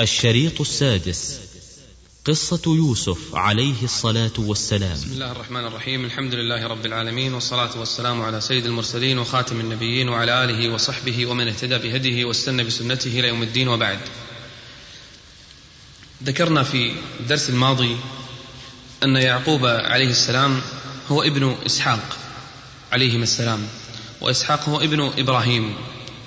[0.00, 1.40] الشريط السادس.
[2.24, 4.92] قصة يوسف عليه الصلاة والسلام.
[4.92, 6.04] بسم الله الرحمن الرحيم.
[6.04, 11.48] الحمد لله رب العالمين والصلاة والسلام على سيد المرسلين وخاتم النبيين وعلى آله وصحبه ومن
[11.48, 13.98] اهتدى بهديه واستنى بسنته إلى يوم الدين وبعد.
[16.24, 17.96] ذكرنا في الدرس الماضي
[19.02, 20.60] أن يعقوب عليه السلام
[21.08, 22.18] هو ابن إسحاق
[22.92, 23.68] عليهما السلام
[24.20, 25.74] وإسحاق هو ابن إبراهيم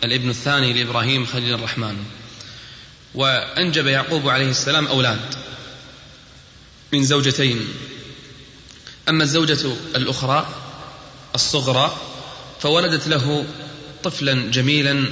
[0.04, 1.98] الابن الثاني لإبراهيم خليل الرحمن.
[3.18, 5.20] وأنجب يعقوب عليه السلام أولاد
[6.94, 7.68] من زوجتين.
[9.10, 10.48] أما الزوجة الأخرى
[11.36, 11.98] الصغرى
[12.60, 13.46] فولدت له
[14.04, 15.06] طفلا جميلا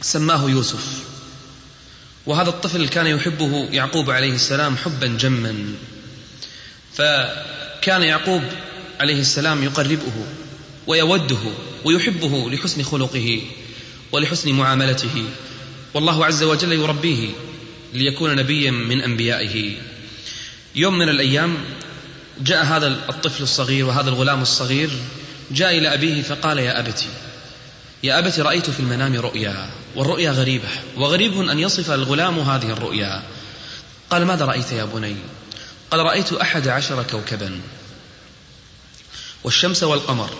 [0.00, 1.04] سماه يوسف.
[2.26, 5.74] وهذا الطفل كان يحبه يعقوب عليه السلام حبا جما.
[6.94, 8.42] فكان يعقوب
[9.00, 10.26] عليه السلام يقربه
[10.86, 11.52] ويوده
[11.84, 13.42] ويحبه لحسن خلقه
[14.12, 15.24] ولحسن معاملته.
[15.98, 17.30] والله عز وجل يربيه
[17.94, 19.76] ليكون نبيا من أنبيائه.
[20.74, 21.56] يوم من الأيام
[22.40, 24.90] جاء هذا الطفل الصغير وهذا الغلام الصغير
[25.50, 27.06] جاء إلى أبيه فقال يا ابت
[28.02, 33.22] يا ابت رأيت في المنام رؤيا والرؤيا غريبة وغريب أن يصف الغلام هذه الرؤيا.
[34.10, 35.16] قال ماذا رأيت يا بني؟
[35.90, 37.60] قال رأيت أحد عشر كوكبا
[39.44, 40.30] والشمس والقمر.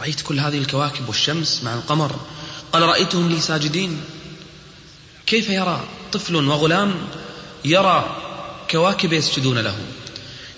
[0.00, 2.20] رأيت كل هذه الكواكب والشمس مع القمر؟
[2.72, 4.00] قال رأيتهم لي ساجدين.
[5.28, 6.94] كيف يرى طفل وغلام
[7.64, 8.16] يرى
[8.70, 9.76] كواكب يسجدون له؟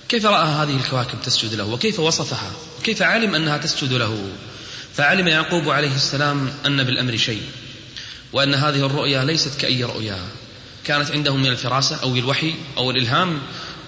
[0.09, 2.51] كيف رأى هذه الكواكب تسجد له؟ وكيف وصفها؟
[2.85, 4.29] كيف علم أنها تسجد له؟
[4.95, 7.43] فعلم يعقوب عليه السلام أن بالأمر شيء
[8.33, 10.19] وأن هذه الرؤيا ليست كأي رؤيا
[10.85, 13.39] كانت عنده من الفراسة أو الوحي أو الإلهام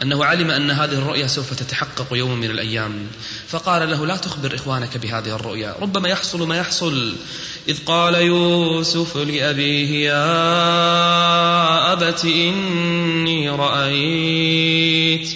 [0.03, 3.07] أنه علم أن هذه الرؤيا سوف تتحقق يوم من الأيام.
[3.49, 5.77] فقال له لا تخبر إخوانك بهذه الرؤيا.
[5.81, 7.15] ربما يحصل ما يحصل.
[7.69, 15.29] إذ قال يوسف لأبيه يا أبت إني رأيت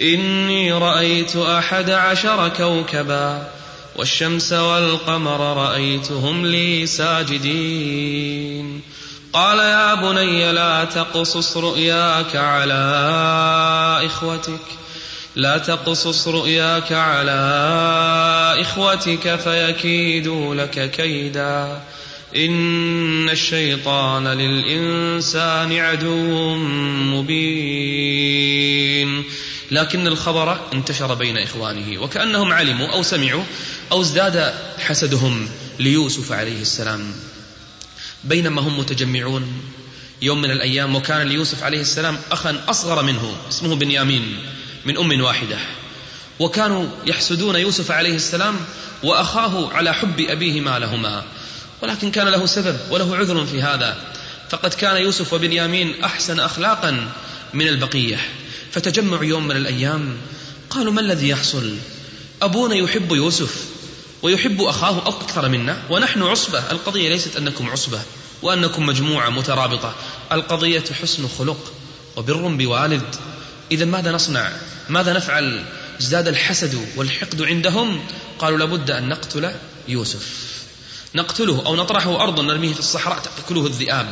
[0.00, 3.50] إني رأيت أحد عشر كوكبا
[3.96, 8.80] والشمس والقمر رأيتهم لي ساجدين.
[9.34, 12.74] قال يا بني لا تقصص رؤياك على
[14.06, 14.60] إخوتك
[15.36, 17.32] لا تقصص رؤياك على
[18.60, 21.82] إخوتك فيكيدوا لك كيدا.
[22.36, 26.54] إن الشيطان للإنسان عدو
[27.14, 28.44] مبين.
[29.70, 33.44] لكن الخبر انتشر بين إخوانه وكأنهم علموا أو سمعوا
[33.92, 37.33] أو ازداد حسدهم ليوسف عليه السلام.
[38.24, 39.62] بينما هم متجمعون.
[40.22, 44.36] يوم من الأيام وكان ليوسف عليه السلام أخا أصغر منه اسمه بنيامين
[44.84, 45.58] من أم واحدة.
[46.38, 48.56] وكانوا يحسدون يوسف عليه السلام
[49.02, 51.24] وأخاه على حب أبيهما لهما.
[51.82, 53.96] ولكن كان له سبب وله عذر في هذا.
[54.50, 57.08] فقد كان يوسف وبنيامين أحسن أخلاقا
[57.54, 58.20] من البقية.
[58.72, 60.16] فتجمعوا يوم من الأيام
[60.70, 61.76] قالوا ما الذي يحصل؟
[62.42, 63.73] أبونا يحب يوسف.
[64.24, 66.58] ويحب أخاه أكثر منا ونحن عصبة.
[66.70, 68.00] القضية ليست أنكم عصبة
[68.42, 69.94] وأنكم مجموعة مترابطة.
[70.32, 71.72] القضية حسن خلق
[72.16, 73.16] وبر بوالد.
[73.72, 74.52] إذا ماذا نصنع؟
[74.88, 75.64] ماذا نفعل؟
[76.00, 78.00] ازداد الحسد والحقد عندهم؟
[78.38, 79.50] قالوا لابد أن نقتل
[79.88, 80.54] يوسف.
[81.14, 84.06] نقتله أو نطرحه أرضا نرميه في الصحراء تأكله الذئاب.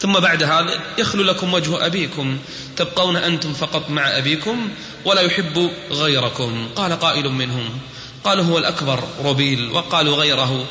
[0.00, 2.38] ثم بعد هذا يخلو لكم وجه أبيكم.
[2.76, 4.68] تبقون أنتم فقط مع أبيكم
[5.04, 6.68] ولا يحب غيركم.
[6.76, 7.78] قال قائل منهم
[8.24, 10.66] قالوا هو الأكبر ربيل وقالوا غيره.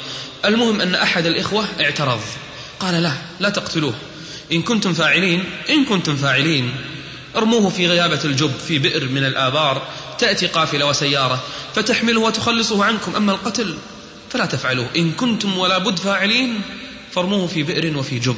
[0.46, 2.22] المهم أن أحد الإخوة اعترض.
[2.80, 3.94] قال لا لا تقتلوه.
[4.52, 6.72] إن كنتم فاعلين إن كنتم فاعلين.
[7.36, 9.88] ارموه في غيابة الجب في بئر من الآبار.
[10.20, 11.44] تأتي قافلة وسيارة.
[11.76, 13.78] فتحمله وتخلصه عنكم أما القتل
[14.30, 14.88] فلا تفعلوه.
[14.98, 16.62] إن كنتم ولا بد فاعلين
[17.12, 18.38] فارموه في بئر وفي جب.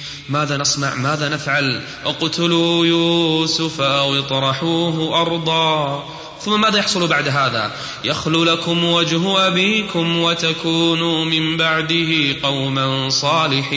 [0.31, 6.05] ماذا نصنع؟ ماذا نفعل؟ اقتلوا يوسف أو اطرحوه أرضا.
[6.41, 7.71] ثم ماذا يحصل بعد هذا؟
[8.03, 13.69] يخلو لكم وجه أبيكم وتكونوا من بعده قوما صالحين.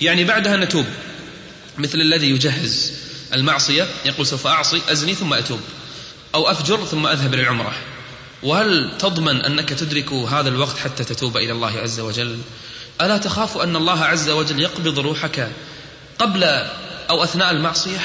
[0.00, 0.86] يعني بعدها نتوب.
[1.78, 2.92] مثل الذي يجهز
[3.34, 5.60] المعصية يقول سوف أعصي أزني ثم أتوب.
[6.34, 7.72] أو أفجر ثم أذهب للعمرة
[8.42, 12.38] وهل تضمن أنك تدرك هذا الوقت حتى تتوب إلى الله عز وجل؟
[13.00, 15.52] ألا تخاف أن الله عز وجل يقبض روحك
[16.18, 16.44] قبل
[17.10, 17.98] أو أثناء المعصية؟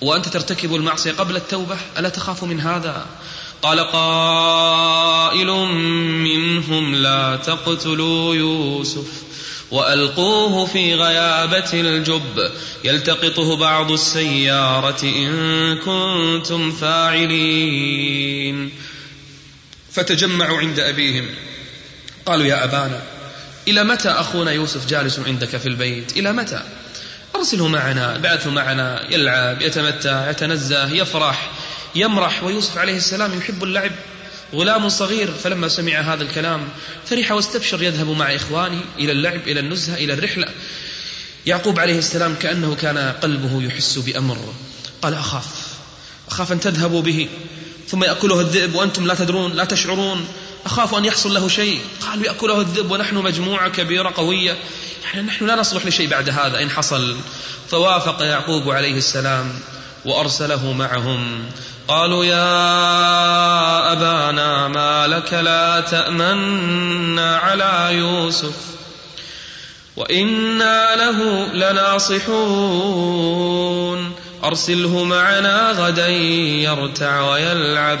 [0.00, 3.06] وأنت ترتكب المعصية قبل التوبة؟ ألا تخاف من هذا؟
[3.62, 5.46] قال قائل
[6.24, 9.06] منهم لا تقتلوا يوسف
[9.70, 12.50] وألقوه في غيابة الجب.
[12.84, 18.70] يلتقطه بعض السيارة إن كنتم فاعلين.
[19.92, 21.26] فتجمعوا عند أبيهم.
[22.26, 23.13] قالوا يا أبانا
[23.68, 26.62] إلى متى أخونا يوسف جالس عندك في البيت؟ إلى متى؟
[27.36, 31.50] أرسله معنا بعثه معنا يلعب يتمتع يتنزه يفرح
[31.94, 32.42] يمرح.
[32.42, 33.92] ويوسف عليه السلام يحب اللعب
[34.54, 35.32] غلام صغير.
[35.32, 36.68] فلما سمع هذا الكلام
[37.06, 40.48] فرح واستبشر يذهب مع إخوانه إلى اللعب إلى النزهة إلى الرحلة.
[41.46, 44.54] يعقوب عليه السلام كأنه كان قلبه يحس بأمر.
[45.02, 45.46] قال أخاف
[46.28, 47.28] أخاف أن تذهبوا به
[47.88, 50.28] ثم يأكله الذئب وأنتم لا تدرون لا تشعرون.
[50.66, 51.80] أخاف أن يحصل له شيء.
[52.00, 54.56] قالوا يأكله الذئب ونحن مجموعة كبيرة قوية.
[55.04, 56.62] يعني نحن لا نصلح لشيء بعد هذا.
[56.62, 57.16] إن حصل
[57.70, 59.52] فوافق يعقوب عليه السلام
[60.04, 61.44] وأرسله معهم.
[61.88, 68.54] قالوا يا أبانا ما لك لا تأمنا على يوسف
[69.96, 73.04] وإنا له لناصحون.
[74.44, 78.00] أرسله معنا غدا يرتع ويلعب.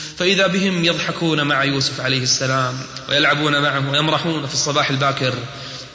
[0.21, 2.73] فإذا بهم يضحكون مع يوسف عليه السلام
[3.09, 5.33] ويلعبون معه ويمرحون في الصباح الباكر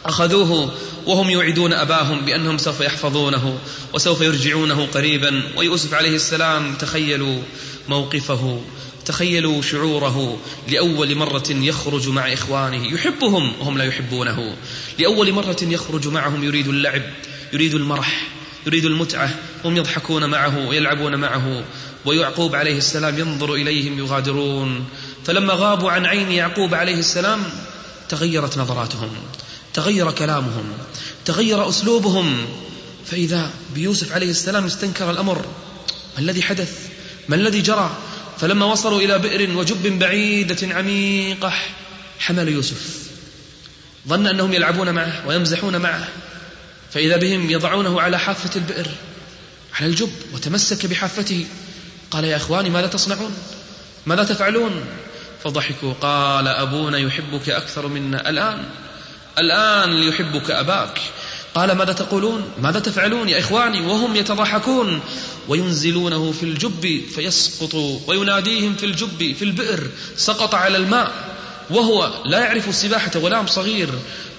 [0.05, 0.75] أخذوه
[1.07, 3.59] وهم يوعدون أباهم بأنهم سوف يحفظونه
[3.95, 7.43] وسوف يرجعونه قريبا ويوسف عليه السلام تخيلوا
[7.89, 8.61] موقفه
[9.05, 10.39] تخيلوا شعوره
[10.69, 14.57] لأول مرة يخرج مع إخوانه يحبهم وهم لا يحبونه
[14.99, 17.03] لأول مرة يخرج معهم يريد اللعب
[17.53, 18.29] يريد المرح
[18.67, 19.35] يريد المتعة
[19.65, 21.65] هم يضحكون معه ويلعبون معه
[22.07, 24.85] ويعقوب عليه السلام ينظر إليهم يغادرون.
[25.25, 27.43] فلما غابوا عن عين يعقوب عليه السلام
[28.09, 29.11] تغيرت نظراتهم
[29.75, 30.73] تغير كلامهم
[31.25, 32.47] تغير أسلوبهم.
[33.07, 35.39] فإذا بيوسف عليه السلام استنكر الأمر
[36.15, 36.89] ما الذي حدث؟
[37.29, 37.97] ما الذي جرى؟
[38.41, 41.53] فلما وصلوا إلى بئر وجب بعيدة عميقة
[42.19, 43.09] حمل يوسف.
[44.09, 46.09] ظن أنهم يلعبون معه ويمزحون معه.
[46.93, 48.87] فإذا بهم يضعونه على حافة البئر
[49.81, 51.47] على الجب وتمسك بحافته.
[52.11, 53.35] قال يا إخواني ماذا تصنعون؟
[54.07, 54.85] ماذا تفعلون؟
[55.45, 58.65] فضحكوا قال أبونا يحبك أكثر منا الآن.
[59.39, 61.01] الآن ليحبك أباك.
[61.55, 65.01] قال ماذا تقولون؟ ماذا تفعلون يا إخواني؟ وهم يتضحكون.
[65.49, 67.75] وينزلونه في الجب فيسقط
[68.07, 71.13] ويناديهم في الجب في البئر سقط على الماء.
[71.71, 73.89] وهو لا يعرف السباحة غلام صغير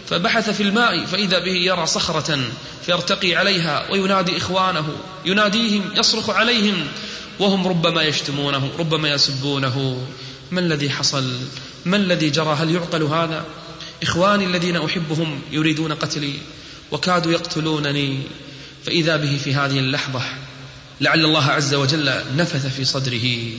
[0.10, 2.40] فبحث في الماء فإذا به يرى صخرة
[2.86, 4.88] فيرتقي عليها وينادي إخوانه
[5.26, 6.88] يناديهم يصرخ عليهم
[7.40, 10.08] وهم ربما يشتمونه ربما يسبونه.
[10.52, 11.38] ما الذي حصل؟
[11.86, 13.46] ما الذي جرى؟ هل يعقل هذا؟
[14.04, 16.34] إخواني الذين أحبهم يريدون قتلي
[16.92, 18.22] وكادوا يقتلونني
[18.86, 20.22] فإذا به في هذه اللحظة
[21.02, 23.52] لعل الله عز وجل نفث في صدره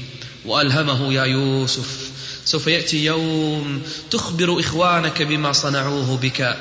[0.45, 2.11] وألهمه يا يوسف
[2.49, 6.57] سوف يأتي يوم تخبر إخوانك بما صنعوه بك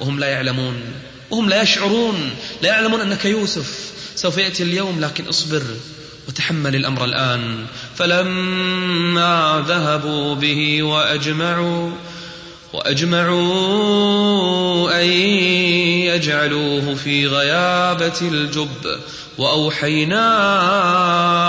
[0.00, 0.80] وهم لا يعلمون
[1.30, 2.30] وهم لا يشعرون
[2.62, 3.92] لا يعلمون أنك يوسف.
[4.16, 5.62] سوف يأتي اليوم لكن اصبر
[6.28, 7.66] وتحمل الأمر الآن.
[7.96, 11.90] فلما ذهبوا به وأجمعوا
[12.72, 13.42] وأجمعوا
[15.02, 15.06] أن
[16.08, 19.00] يجعلوه في غيابة الجب
[19.38, 20.26] وأوحينا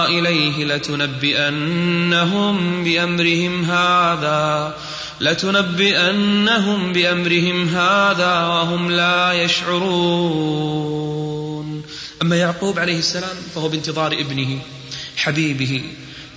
[0.08, 2.13] إليه لتنبئنهم
[2.84, 4.75] بأمرهم هذا
[5.22, 10.84] لتنبئنهم بأمرهم هذا وهم لا يشعرون.
[12.22, 14.60] أما يعقوب عليه السلام فهو بانتظار ابنه
[15.18, 15.84] حبيبه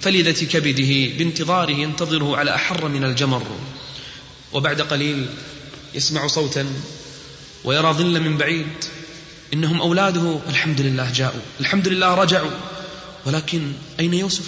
[0.01, 3.43] فلذة كبده بانتظاره ينتظره على أحر من الجمر.
[4.57, 5.27] وبعد قليل
[5.95, 6.67] يسمع صوتا
[7.65, 8.67] ويرى ظلا من بعيد.
[9.55, 11.41] إنهم أولاده الحمد لله جاءوا.
[11.61, 12.51] الحمد لله رجعوا.
[13.27, 14.47] ولكن أين يوسف؟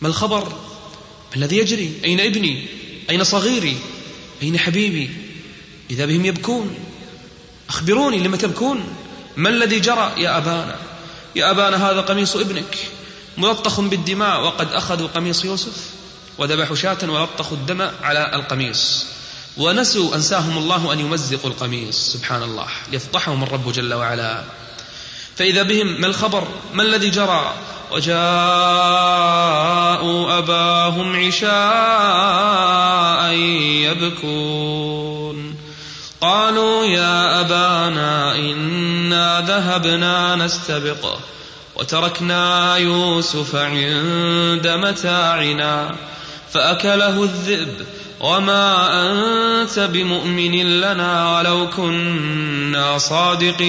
[0.00, 2.66] ما الخبر؟ ما الذي يجري؟ أين ابني؟
[3.10, 3.76] أين صغيري؟
[4.42, 5.10] أين حبيبي؟
[5.90, 6.74] إذا بهم يبكون
[7.68, 8.84] أخبروني لم تبكون.
[9.36, 10.78] ما الذي جرى يا أبانا؟
[11.36, 12.78] يا أبانا هذا قميص ابنك
[13.38, 15.90] ملطخ بالدماء وقد أخذوا قميص يوسف.
[16.38, 19.06] وذبحوا شاة ولطخوا الدم على القميص.
[19.56, 21.96] ونسوا أنساهم الله أن يمزقوا القميص.
[22.12, 22.66] سبحان الله.
[22.92, 24.44] ليفضحهم الرب جل وعلا.
[25.36, 27.54] فإذا بهم ما الخبر؟ ما الذي جرى؟
[27.90, 28.14] وجاءوا
[30.38, 31.54] أباهم عشاء
[33.90, 35.56] يبكون.
[36.20, 41.18] قالوا يا أبانا إنا ذهبنا نستبق
[41.76, 45.94] وتركنا يوسف عند متاعنا.
[46.54, 47.86] فأكله الذئب.
[48.20, 48.88] وما
[49.62, 53.64] أنت بمؤمن لنا ولو كنا صادقين.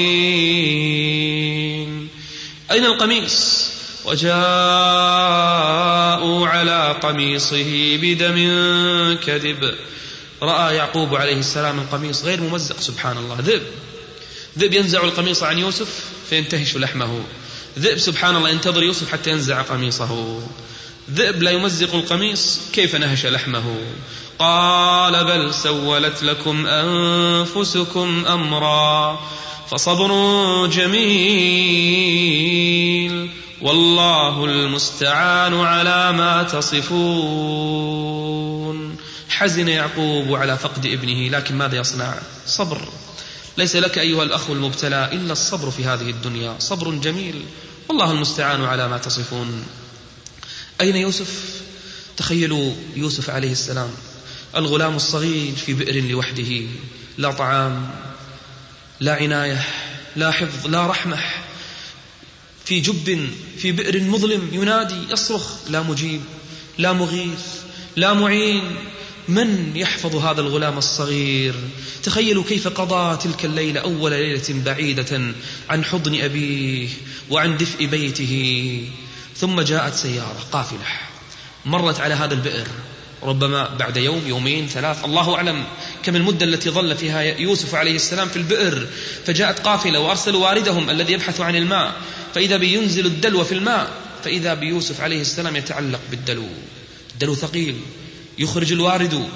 [2.72, 3.70] أين القميص؟
[4.06, 4.38] وجاءوا
[6.48, 8.36] على قميصه بدم
[9.26, 9.76] كذب.
[10.42, 13.62] رأى يعقوب عليه السلام القميص غير ممزق سبحان الله ذئب.
[14.60, 17.24] ذئب ينزع القميص عن يوسف فينتهش لحمه.
[17.80, 20.42] ذئب سبحان الله ينتظر يوسف حتى ينزع قميصه.
[21.12, 23.64] ذئب لا يمزق القميص كيف نهش لحمه؟
[24.40, 29.20] قال بل سولت لكم أنفسكم أمرا
[29.72, 30.12] فصبر
[30.68, 31.76] جميل
[33.62, 37.76] والله المستعان على ما تصفون.
[39.30, 42.14] حزن يعقوب على فقد ابنه لكن ماذا يصنع؟
[42.46, 42.88] صبر.
[43.58, 47.46] ليس لك أيها الأخ المبتلى إلا الصبر في هذه الدنيا صبر جميل
[47.90, 49.66] والله المستعان على ما تصفون.
[50.82, 51.62] أين يوسف؟
[52.18, 53.92] تخيلوا يوسف عليه السلام
[54.56, 56.62] الغلام الصغير في بئر لوحده
[57.18, 57.90] لا طعام
[59.00, 59.66] لا عناية
[60.16, 61.18] لا حفظ لا رحمة
[62.66, 66.22] في جب في بئر مظلم ينادي يصرخ لا مجيب
[66.78, 67.46] لا مغيث
[67.96, 68.76] لا معين.
[69.28, 71.56] من يحفظ هذا الغلام الصغير؟
[72.04, 75.34] تخيلوا كيف قضى تلك الليلة أول ليلة بعيدة
[75.70, 76.90] عن حضن أبيه
[77.30, 78.84] وعن دفء بيته.
[79.38, 80.86] ثم جاءت سيارة قافلة
[81.66, 82.68] مرت على هذا البئر
[83.24, 85.64] ربما بعد يوم يومين ثلاث الله أعلم
[86.04, 88.88] كم المدة التي ظل فيها يوسف عليه السلام في البئر.
[89.26, 91.94] فجاءت قافلة وأرسلوا واردهم الذي يبحث عن الماء
[92.36, 93.92] فإذا بينزل الدلو في الماء
[94.24, 96.48] فإذا بيوسف عليه السلام يتعلق بالدلو.
[97.14, 97.76] الدلو ثقيل
[98.38, 99.30] يخرج الوارد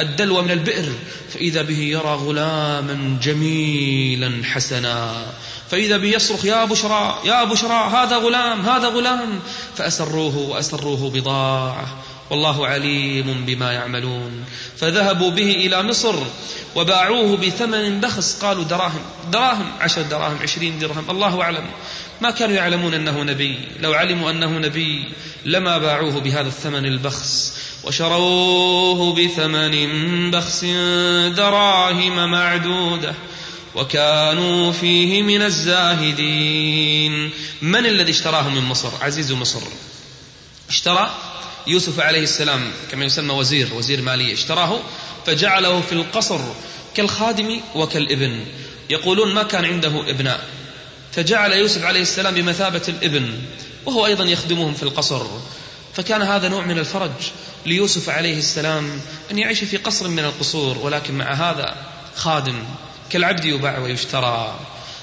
[0.00, 0.92] الدلو من البئر
[1.34, 5.26] فإذا به يرى غلاما جميلا حسنا.
[5.70, 9.40] فإذا به يصرخ يا بشرى يا بشرى هذا غلام هذا غلام.
[9.76, 11.86] فأسروه وأسروه بضاعة.
[12.30, 14.44] والله عليم بما يعملون.
[14.76, 16.14] فذهبوا به إلى مصر
[16.76, 18.44] وباعوه بثمن بخس.
[18.44, 19.00] قالوا دراهم
[19.32, 21.10] دراهم عشر دراهم عشرين درهم.
[21.10, 21.66] الله أعلم.
[22.20, 23.58] ما كانوا يعلمون أنه نبي.
[23.80, 25.12] لو علموا أنه نبي
[25.44, 27.52] لما باعوه بهذا الثمن البخس.
[27.84, 30.64] وشروه بثمن بخس
[31.36, 33.14] دراهم معدودة.
[33.74, 37.30] وكانوا فيه من الزاهدين.
[37.62, 39.60] من الذي اشتراه من مصر؟ عزيز مصر.
[40.68, 41.14] اشترى
[41.66, 44.34] يوسف عليه السلام كما يسمى وزير وزير مالية.
[44.34, 44.80] اشتراه
[45.26, 46.40] فجعله في القصر
[46.94, 48.44] كالخادم وكالابن.
[48.90, 50.44] يقولون ما كان عنده ابناء.
[51.12, 53.38] فجعل يوسف عليه السلام بمثابة الابن
[53.86, 55.26] وهو أيضا يخدمهم في القصر.
[55.94, 57.10] فكان هذا نوع من الفرج
[57.66, 59.00] ليوسف عليه السلام
[59.30, 61.76] أن يعيش في قصر من القصور ولكن مع هذا
[62.16, 62.64] خادم.
[63.10, 64.60] كالعبد يباع ويشترى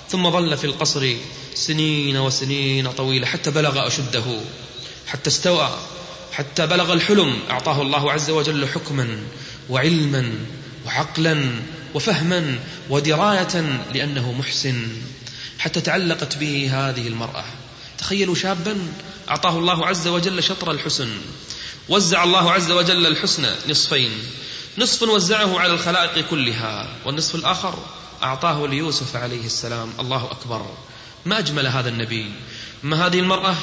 [0.10, 1.14] ثم ظل في القصر
[1.54, 4.24] سنين وسنين طويلة حتى بلغ أشده
[5.08, 5.78] حتى استوى
[6.34, 7.40] حتى بلغ الحلم.
[7.50, 9.20] أعطاه الله عز وجل حكما
[9.70, 10.34] وعلما
[10.86, 11.50] وعقلا
[11.94, 12.60] وفهما
[12.90, 14.88] ودراية لأنه محسن.
[15.60, 17.46] حتى تعلقت به هذه المرأة.
[17.98, 18.78] تخيلوا شابا
[19.30, 21.10] أعطاه الله عز وجل شطر الحسن
[21.90, 24.12] وزع الله عز وجل الحسن نصفين.
[24.78, 27.80] نصف وزعه على الخلائق كلها والنصف الآخر
[28.24, 29.94] أعطاه ليوسف عليه السلام.
[30.00, 30.66] الله أكبر.
[31.26, 32.32] ما أجمل هذا النبي.
[32.84, 33.56] ما هذه المرأة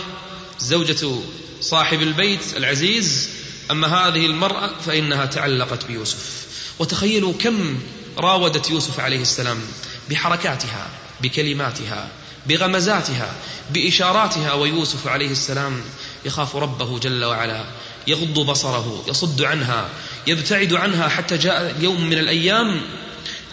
[0.58, 1.18] زوجة
[1.60, 3.30] صاحب البيت العزيز
[3.70, 6.46] أما هذه المرأة فإنها تعلقت بيوسف.
[6.78, 7.78] وتخيلوا كم
[8.18, 9.60] راودت يوسف عليه السلام
[10.10, 10.88] بحركاتها
[11.20, 12.08] بكلماتها
[12.46, 13.34] بغمزاتها
[13.70, 15.82] بإشاراتها ويوسف عليه السلام
[16.24, 17.64] يخاف ربه جل وعلا
[18.06, 19.88] يغض بصره يصد عنها
[20.26, 22.80] يبتعد عنها حتى جاء يوم من الأيام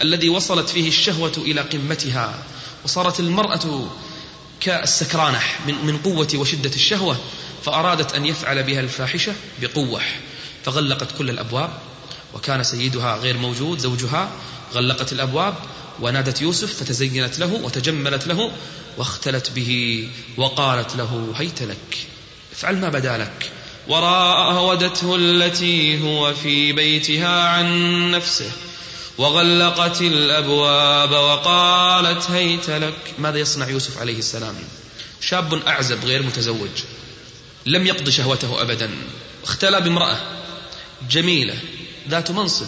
[0.02, 2.44] الذي وصلت فيه الشهوة إلى قمتها
[2.84, 3.90] وصارت المرأة
[4.60, 7.16] كالسكرانة من, من قوة وشدة الشهوة
[7.64, 10.00] فأرادت أن يفعل بها الفاحشة بقوة.
[10.64, 11.70] فغلقت كل الأبواب
[12.34, 14.30] وكان سيدها غير موجود زوجها
[14.74, 15.54] غلقت الأبواب
[16.00, 18.52] ونادت يوسف فتزينت له وتجملت له
[18.98, 22.06] واختلت به وقالت له هيت لك
[22.52, 23.50] افعل ما بدا لك.
[23.88, 28.50] وراودته التي هو في بيتها عن نفسه
[29.18, 33.14] وغلقت الأبواب وقالت هيت لك.
[33.18, 34.54] ماذا يصنع يوسف عليه السلام؟
[35.20, 36.70] شاب أعزب غير متزوج
[37.66, 38.90] لم يقض شهوته أبدا
[39.44, 40.18] اختلى بامرأة
[41.10, 41.54] جميلة
[42.08, 42.66] ذات منصب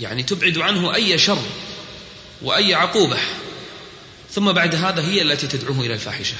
[0.00, 1.42] يعني تبعد عنه أي شر
[2.42, 3.18] وأي عقوبة.
[4.30, 6.36] ثم بعد هذا هي التي تدعوه إلى الفاحشة.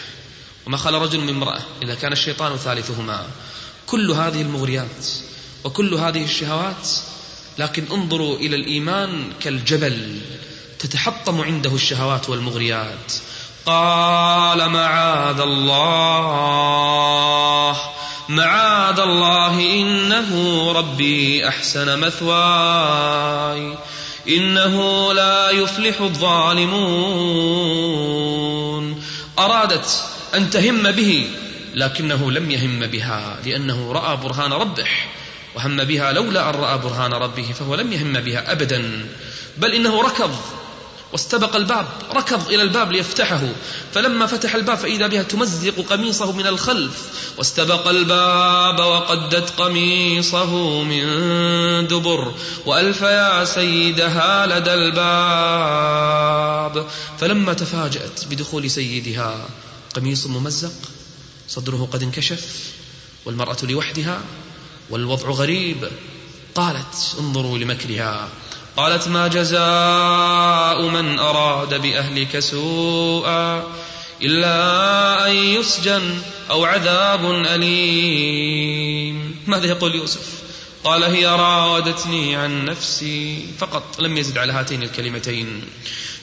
[0.67, 3.27] وما خال رجل من امرأة إذا كان الشيطان ثالثهما
[3.87, 5.07] كل هذه المغريات
[5.65, 6.89] وكل هذه الشهوات
[7.59, 10.21] لكن انظروا إلى الإيمان كالجبل
[10.79, 13.13] تتحطم عنده الشهوات والمغريات.
[13.67, 16.77] قال معاذ الله
[18.29, 23.79] معاذ الله إنه ربي أحسن مثواي
[24.29, 26.77] إنه لا يفلح الظالمون.
[29.39, 31.29] أرادت أن تهم به
[31.77, 34.89] لكنه لم يهم بها لأنه رأى برهان ربه
[35.55, 39.07] وهم بها لولا أن رأى برهان ربه فهو لم يهم بها أبدا
[39.59, 40.37] بل إنه ركض
[41.13, 43.41] واستبق الباب ركض إلى الباب ليفتحه
[43.93, 51.07] فلما فتح الباب فإذا بها تمزق قميصه من الخلف واستبق الباب وقدت قميصه من
[51.87, 52.35] دبر
[52.67, 56.07] وألف يا سيدها لدى الباب
[57.19, 59.49] فلما تفاجأت بدخول سيدها
[59.95, 60.96] قميص ممزق
[61.49, 62.73] صدره قد انكشف
[63.25, 64.21] والمرأة لوحدها
[64.91, 65.89] والوضع غريب.
[66.55, 68.29] قالت انظروا لمكرها.
[68.77, 73.65] قالت ما جزاء من أراد بأهلك سوءا
[74.23, 76.19] إلا أن يسجن
[76.51, 79.37] أو عذاب أليم.
[79.47, 80.27] ماذا يقول يوسف؟
[80.85, 85.63] قال هي راودتني عن نفسي فقط لم يزد على هاتين الكلمتين.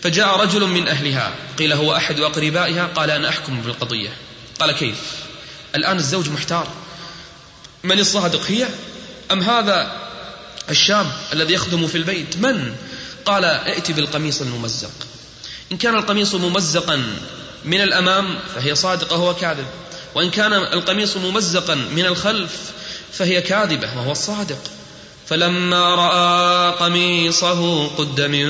[0.01, 4.10] فجاء رجل من أهلها قيل هو أحد أقربائها قال أنا أحكم بالقضية.
[4.60, 4.98] قال كيف
[5.75, 6.67] الآن الزوج محتار.
[7.83, 8.67] من الصادق هي؟
[9.31, 10.01] أم هذا
[10.69, 12.75] الشاب الذي يخدم في البيت؟ من؟
[13.25, 14.91] قال ائت بالقميص الممزق.
[15.72, 17.03] إن كان القميص ممزقا
[17.65, 19.65] من الأمام فهي صادقة وهو كاذب.
[20.15, 22.51] وإن كان القميص ممزقا من الخلف
[23.13, 24.60] فهي كاذبة وهو الصادق.
[25.33, 28.49] فلما رأى قميصه قد من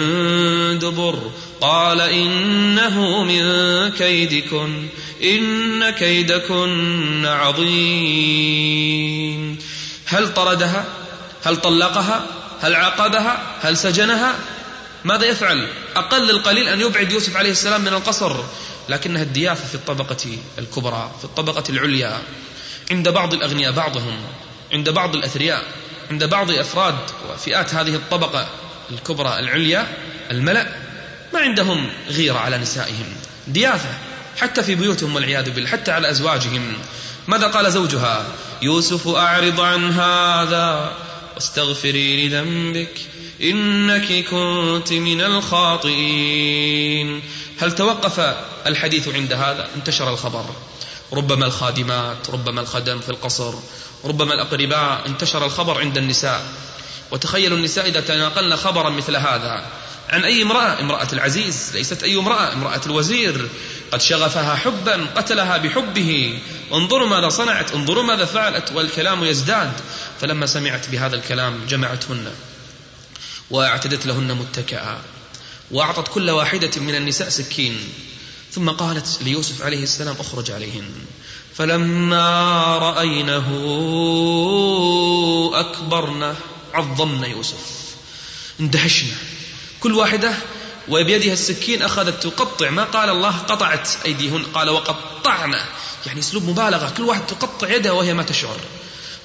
[0.79, 3.43] دبر قال إنه من
[3.91, 4.87] كيدكن
[5.23, 8.39] إن كيدكن عظيم.
[10.05, 10.85] هل طردها؟
[11.43, 12.25] هل طلقها؟
[12.61, 14.35] هل عاقبها؟ هل سجنها؟
[15.03, 18.35] ماذا يفعل؟ أقل القليل أن يبعد يوسف عليه السلام من القصر
[18.89, 22.21] لكنها الديافة في الطبقة الكبرى في الطبقة العليا.
[22.91, 24.17] عند بعض الأغنياء بعضهم
[24.73, 25.82] عند بعض الأثرياء.
[26.13, 26.95] عند بعض أفراد
[27.29, 28.47] وفئات هذه الطبقة
[28.91, 29.87] الكبرى العليا
[30.31, 30.67] الملأ
[31.33, 33.05] ما عندهم غيرة على نسائهم.
[33.47, 33.89] ديافة
[34.37, 36.73] حتى في بيوتهم والعياذ بالله حتى على أزواجهم.
[37.27, 38.25] ماذا قال زوجها؟
[38.61, 40.93] يوسف أعرض عن هذا
[41.35, 42.99] واستغفري لذنبك
[43.41, 47.21] إنك كنت من الخاطئين.
[47.59, 48.35] هل توقف
[48.67, 50.45] الحديث عند هذا؟ انتشر الخبر.
[51.13, 53.53] ربما الخادمات ربما الخدم في القصر
[54.05, 56.45] ربما الأقرباء انتشر الخبر عند النساء.
[57.11, 59.65] وتخيلوا النساء إذا تناقلن خبرا مثل هذا.
[60.09, 61.71] عن أي امرأة؟ امرأة العزيز.
[61.73, 62.53] ليست أي امرأة.
[62.53, 63.49] امرأة الوزير.
[63.91, 66.39] قد شغفها حبا قتلها بحبه.
[66.73, 67.71] انظروا ماذا صنعت.
[67.71, 68.71] انظروا ماذا فعلت.
[68.71, 69.71] والكلام يزداد.
[70.21, 72.31] فلما سمعت بهذا الكلام جمعتهن.
[73.49, 75.01] واعتدت لهن متكئا.
[75.71, 77.89] وأعطت كل واحدة من النساء سكين.
[78.51, 80.91] ثم قالت ليوسف عليه السلام اخرج عليهن.
[81.55, 83.49] فلما رأينه
[85.53, 86.35] أكبرنه
[86.73, 87.83] عظمن يوسف.
[88.59, 89.15] اندهشنا.
[89.79, 90.33] كل واحدة
[90.89, 95.65] وبيدها السكين أخذت تقطع ما قال الله قطعت أيديهن قال وقطعنا.
[96.05, 96.93] يعني أسلوب مبالغة.
[96.97, 98.57] كل واحد تقطع يدها وهي ما تشعر.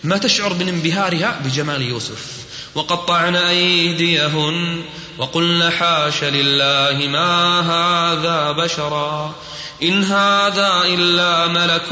[0.05, 2.27] ما تشعر من انبهارها بجمال يوسف.
[2.75, 4.85] وقطعن أيديهن
[5.19, 9.35] وقلن حاش لله ما هذا بشرا.
[9.83, 11.89] إن هذا إلا ملك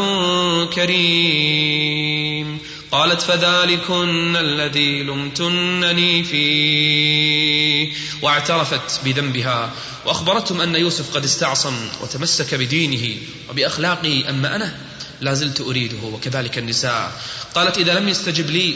[0.75, 2.59] كريم.
[2.93, 7.93] قالت فذلكن الذي لمتنني فيه.
[8.23, 9.73] واعترفت بذنبها.
[10.07, 13.17] وأخبرتهم أن يوسف قد استعصم وتمسك بدينه.
[13.51, 14.77] وبأخلاقه أما أنا
[15.21, 16.03] لا زلت أريده.
[16.03, 17.23] وكذلك النساء.
[17.55, 18.75] قالت إذا لم يستجب لي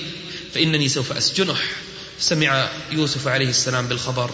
[0.54, 1.56] فإنني سوف أسجنه.
[2.18, 4.30] سمع يوسف عليه السلام بالخبر.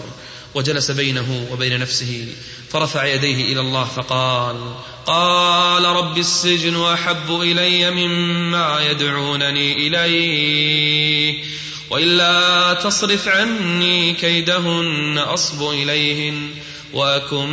[0.57, 2.27] وجلس بينه وبين نفسه
[2.71, 4.75] فرفع يديه إلى الله فقال
[5.07, 11.45] قال رب السجن أحب إلي مما يدعونني إليه
[11.91, 16.51] وإلا تصرف عني كيدهن أصب إليهن
[16.93, 17.49] وأكن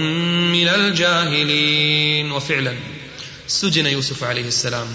[0.52, 2.32] من الجاهلين.
[2.32, 2.76] وفعلا
[3.48, 4.88] سجن يوسف عليه السلام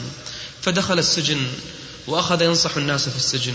[0.63, 1.47] فدخل السجن
[2.07, 3.55] وأخذ ينصح الناس في السجن.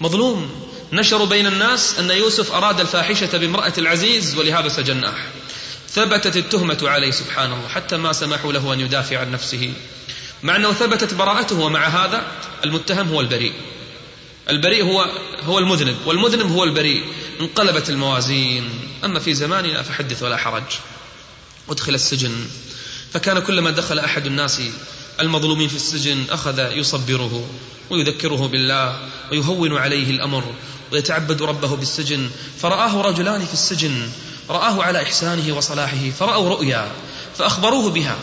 [0.00, 5.14] مظلوم نشروا بين الناس أن يوسف أراد الفاحشة بامرأة العزيز ولهذا سجناه.
[5.88, 9.72] ثبتت التهمة عليه سبحان الله حتى ما سمحوا له أن يدافع عن نفسه.
[10.42, 12.22] مع أنه ثبتت براءته ومع هذا
[12.64, 13.52] المتهم هو البريء.
[14.50, 15.06] البريء هو
[15.44, 17.04] هو المذنب والمذنب هو البريء.
[17.40, 18.70] انقلبت الموازين.
[19.04, 20.62] أما في زماننا فحدث ولا حرج.
[21.70, 22.46] أدخل السجن.
[23.12, 24.62] فكان كلما دخل أحد الناس
[25.20, 27.46] المظلومين في السجن أخذ يصبره
[27.90, 30.54] ويذكره بالله ويهون عليه الأمر.
[30.92, 32.30] ويتعبد ربه بالسجن.
[32.58, 34.08] فرآه رجلان في السجن.
[34.50, 36.10] رآه على إحسانه وصلاحه.
[36.18, 36.92] فرأوا رؤيا
[37.38, 38.16] فأخبروه بها.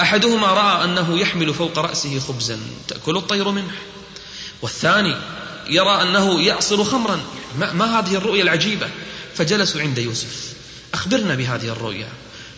[0.00, 2.58] أحدهما رأى أنه يحمل فوق رأسه خبزا.
[2.88, 3.72] تأكل الطير منه.
[4.62, 5.16] والثاني
[5.68, 7.20] يرى أنه يعصر خمرا.
[7.58, 8.88] ما, ما هذه الرؤيا العجيبة؟
[9.34, 10.52] فجلسوا عند يوسف.
[10.94, 12.08] أخبرنا بهذه الرؤيا.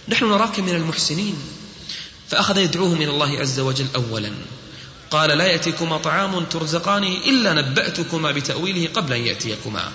[0.09, 1.37] نحن نراك من المحسنين.
[2.29, 4.33] فأخذ يدعوه من الله عز وجل أولا.
[5.12, 9.92] قال لا يأتيكما طعام ترزقانه إلا نبأتكما بتأويله قبل أن يأتيكما.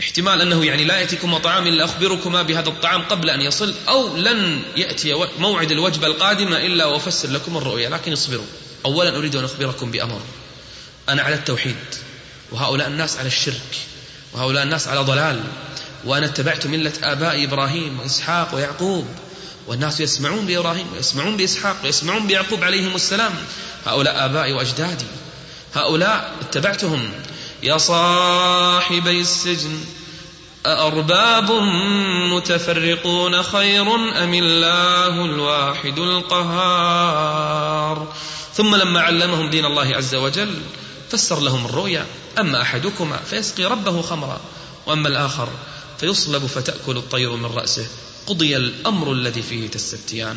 [0.00, 4.62] احتمال أنه يعني لا يأتيكما طعام إلا أخبركما بهذا الطعام قبل أن يصل أو لن
[4.76, 8.46] يأتي موعد الوجبة القادمة إلا وأفسر لكم الرؤيا لكن اصبروا.
[8.84, 10.20] أولا أريد أن أخبركم بأمر.
[11.08, 11.76] أنا على التوحيد
[12.52, 13.76] وهؤلاء الناس على الشرك
[14.32, 15.40] وهؤلاء الناس على ضلال
[16.04, 19.06] وأنا اتبعت ملة آباء إبراهيم وإسحاق ويعقوب
[19.66, 23.32] والناس يسمعون بإبراهيم ويسمعون بإسحاق ويسمعون بيعقوب عليهم السلام
[23.88, 25.06] هؤلاء آبائي وأجدادي.
[25.74, 27.10] هؤلاء اتبعتهم.
[27.62, 29.80] يا صاحبي السجن
[30.66, 31.52] أأرباب
[32.32, 37.28] متفرقون خير أم الله الواحد القهار؟
[38.54, 40.54] ثم لما علمهم دين الله عز وجل
[41.10, 42.06] فسر لهم الرؤيا.
[42.38, 44.40] أما أحدكما فيسقي ربه خمرا
[44.86, 45.48] وأما الآخر
[45.98, 47.86] فيصلب فتأكل الطير من رأسه.
[48.26, 50.36] قضي الأمر الذي فيه تستفتيان.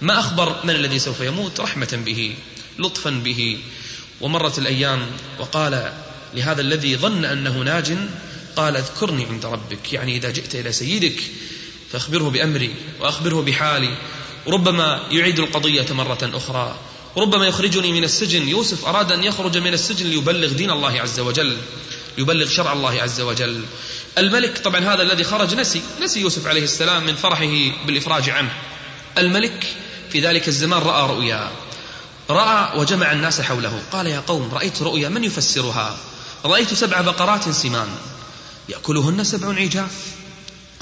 [0.00, 2.36] ما أخبر من الذي سوف يموت رحمة به؟
[2.78, 3.58] لطفا به.
[4.20, 5.06] ومرت الأيام
[5.38, 5.92] وقال
[6.34, 7.96] لهذا الذي ظن أنه ناج
[8.56, 11.20] قال اذكرني عند ربك يعني إذا جئت إلى سيدك
[11.92, 13.96] فأخبره بأمري وأخبره بحالي.
[14.46, 16.78] ربما يعيد القضية مرة أخرى.
[17.16, 18.48] ربما يخرجني من السجن.
[18.48, 21.56] يوسف أراد أن يخرج من السجن ليبلغ دين الله عز وجل
[22.18, 23.64] يبلغ شرع الله عز وجل.
[24.18, 28.52] الملك طبعا هذا الذي خرج نسي نسي يوسف عليه السلام من فرحه بالإفراج عنه.
[29.18, 29.66] الملك
[30.10, 31.50] في ذلك الزمان رأى رؤيا.
[32.30, 33.82] رأى وجمع الناس حوله.
[33.92, 35.96] قال يا قوم رأيت رؤيا من يفسرها؟
[36.44, 37.88] رأيت سبع بقرات سمان.
[38.68, 39.92] يأكلهن سبع عجاف.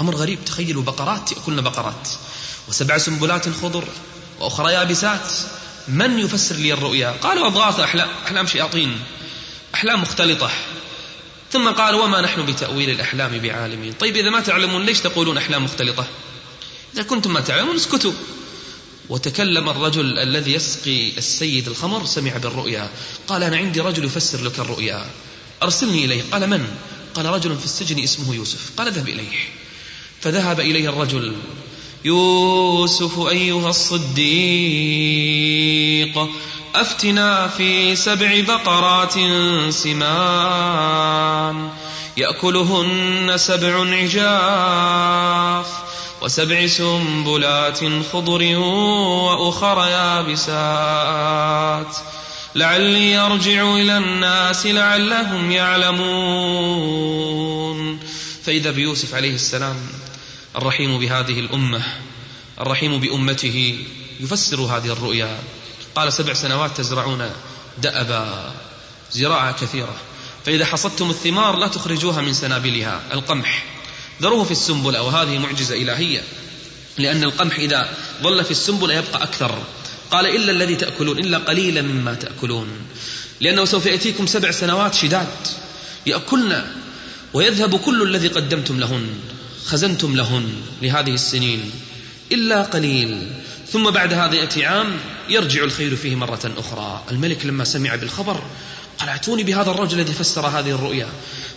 [0.00, 2.08] أمر غريب تخيلوا بقرات يأكلن بقرات.
[2.68, 3.84] وسبع سنبلات خضر
[4.40, 5.32] وأخرى يابسات.
[5.88, 9.00] من يفسر لي الرؤيا؟ قالوا أضغاث أحلام أحلام شياطين
[9.74, 10.50] أحلام مختلطة.
[11.52, 16.06] ثم قال وما نحن بتأويل الأحلام بعالمين؟ طيب إذا ما تعلمون ليش تقولون أحلام مختلطة؟
[16.94, 18.12] إذا كنتم ما تعلمون اسكتوا.
[19.08, 22.88] وتكلم الرجل الذي يسقي السيد الخمر سمع بالرؤيا.
[23.28, 25.06] قال أنا عندي رجل يفسر لك الرؤيا.
[25.62, 26.22] أرسلني إليه.
[26.32, 26.66] قال من؟
[27.14, 28.70] قال رجل في السجن اسمه يوسف.
[28.76, 29.48] قال اذهب إليه.
[30.20, 31.36] فذهب إليه الرجل.
[32.04, 34.18] يوسف أيها الصديق
[36.74, 39.14] أفتنا في سبع بقرات
[39.70, 41.70] سمان
[42.16, 45.88] يأكلهن سبع عجاف.
[46.22, 47.78] وسبع سنبلات
[48.12, 51.46] خضر وأخر يابسات.
[52.54, 56.88] لعلي أرجع إلى الناس لعلهم يعلمون.
[58.44, 59.76] فإذا بيوسف عليه السلام
[60.57, 61.83] الرحيم بهذه الأمة
[62.61, 63.85] الرحيم بأمته
[64.20, 65.38] يفسر هذه الرؤيا.
[65.94, 67.31] قال سبع سنوات تزرعون
[67.78, 68.52] دأبا
[69.12, 69.96] زراعة كثيرة.
[70.46, 73.64] فإذا حصدتم الثمار لا تخرجوها من سنابلها القمح.
[74.22, 76.22] ذروه في السنبلة وهذه معجزة إلهية.
[76.98, 77.90] لأن القمح إذا
[78.22, 79.62] ظل في السنبلة يبقى أكثر.
[80.11, 82.68] قال إلا الذي تأكلون إلا قليلا مما تأكلون.
[83.40, 85.28] لأنه سوف يأتيكم سبع سنوات شداد.
[86.07, 86.64] يأكلن
[87.33, 89.09] ويذهب كل الذي قدمتم لهن
[89.66, 90.52] خزنتم لهن
[90.83, 91.70] لهذه السنين
[92.33, 93.28] إلا قليل.
[93.72, 94.96] ثم بعد هذا يأتي عام
[95.28, 97.04] يرجع الخير فيه مرة أخرى.
[97.11, 98.42] الملك لما سمع بالخبر
[98.98, 101.08] قال اعتوني بهذا الرجل الذي فسر هذه الرؤيا.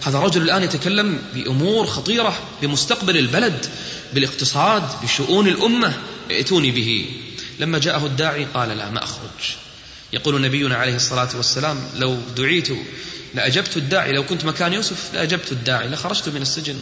[0.04, 3.66] هذا الرجل الآن يتكلم بأمور خطيرة بمستقبل البلد
[4.14, 5.94] بالاقتصاد بشؤون الأمة.
[6.32, 7.06] ائتوني به.
[7.60, 9.56] لما جاءه الداعي قال لا ما أخرج.
[10.14, 12.68] يقول نبينا عليه الصلاة والسلام لو دعيت
[13.34, 14.12] لأجبت الداعي.
[14.12, 16.80] لو كنت مكان يوسف لأجبت الداعي لخرجت من السجن.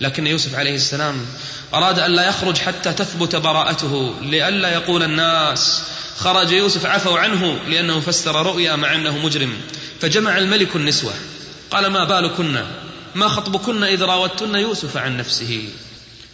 [0.00, 1.26] لكن يوسف عليه السلام
[1.74, 5.82] أراد أن لا يخرج حتى تثبت براءته لئلا يقول الناس
[6.18, 9.52] خرج يوسف عفوا عنه لأنه فسر رؤيا مع أنه مجرم.
[10.00, 11.14] فجمع الملك النسوة.
[11.70, 12.64] قال ما بالكن؟
[13.14, 15.68] ما خطبكن إذ راوتن يوسف عن نفسه.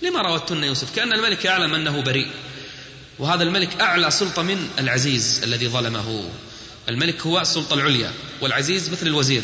[0.03, 2.29] لما راوتن يوسف؟ كأن الملك يعلم أنه بريء.
[3.19, 6.25] وهذا الملك أعلى سلطة من العزيز الذي ظلمه.
[6.89, 9.43] الملك هو السلطة العليا والعزيز مثل الوزير.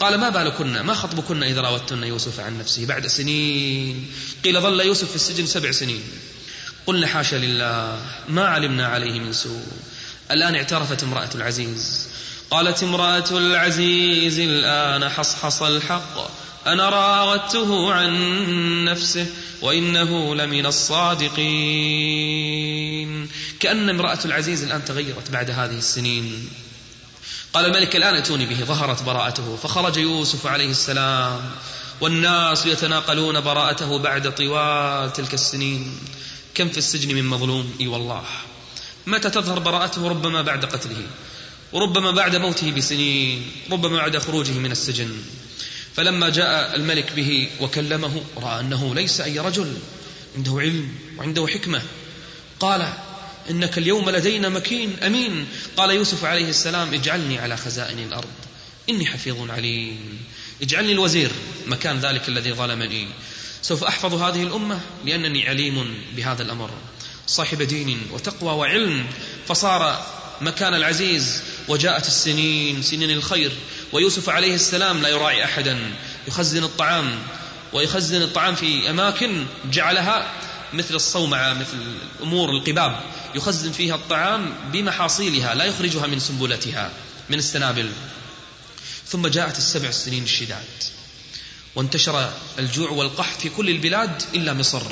[0.00, 4.10] قال ما بالكن؟ ما خطبكن إذا راوتن يوسف عن نفسه بعد سنين؟
[4.44, 6.02] قيل ظل يوسف في السجن سبع سنين.
[6.88, 9.66] قلنا حاشا لله ما علمنا عليه من سوء.
[10.30, 12.08] الآن اعترفت امرأة العزيز.
[12.50, 16.30] قالت امرأة العزيز الآن حصحص الحق.
[16.66, 19.26] أنا راودته عن نفسه
[19.62, 21.38] وإنه لمن الصادقين.
[23.60, 26.50] كأن امرأة العزيز الآن تغيرت بعد هذه السنين.
[27.52, 28.64] قال الملك الآن أتوني به.
[28.64, 31.40] ظهرت براءته فخرج يوسف عليه السلام.
[32.00, 35.98] والناس يتناقلون براءته بعد طوال تلك السنين.
[36.58, 38.24] كم في السجن من مظلوم؟ إي والله.
[39.06, 41.06] متى تظهر براءته ربما بعد قتله
[41.72, 45.22] وربما بعد موته بسنين ربما بعد خروجه من السجن.
[45.94, 49.74] فلما جاء الملك به وكلمه رأى أنه ليس أي رجل
[50.36, 51.82] عنده علم وعنده حكمة.
[52.60, 52.92] قال
[53.50, 55.46] إنك اليوم لدينا مكين أمين.
[55.76, 58.30] قال يوسف عليه السلام اجعلني على خزائن الأرض
[58.90, 60.18] إني حفيظ عليم.
[60.62, 61.30] اجعلني الوزير
[61.66, 63.08] مكان ذلك الذي ظلمني.
[63.62, 66.70] سوف أحفظ هذه الأمة لأنني عليم بهذا الأمر.
[67.26, 69.06] صاحب دين وتقوى وعلم
[69.46, 70.06] فصار
[70.40, 73.52] مكان العزيز وجاءت السنين سنين الخير.
[73.92, 75.78] ويوسف عليه السلام لا يراعي أحدا.
[76.28, 77.18] يخزن الطعام
[77.72, 80.32] ويخزن الطعام في أماكن جعلها
[80.72, 81.78] مثل الصومعة مثل
[82.22, 83.00] امور القباب.
[83.34, 86.90] يخزن فيها الطعام بمحاصيلها لا يخرجها من سنبلتها
[87.30, 87.90] من السنابل.
[89.06, 90.64] ثم جاءت السبع سنين الشداد.
[91.78, 94.82] وانتشر الجوع والقحط في كل البلاد إلا مصر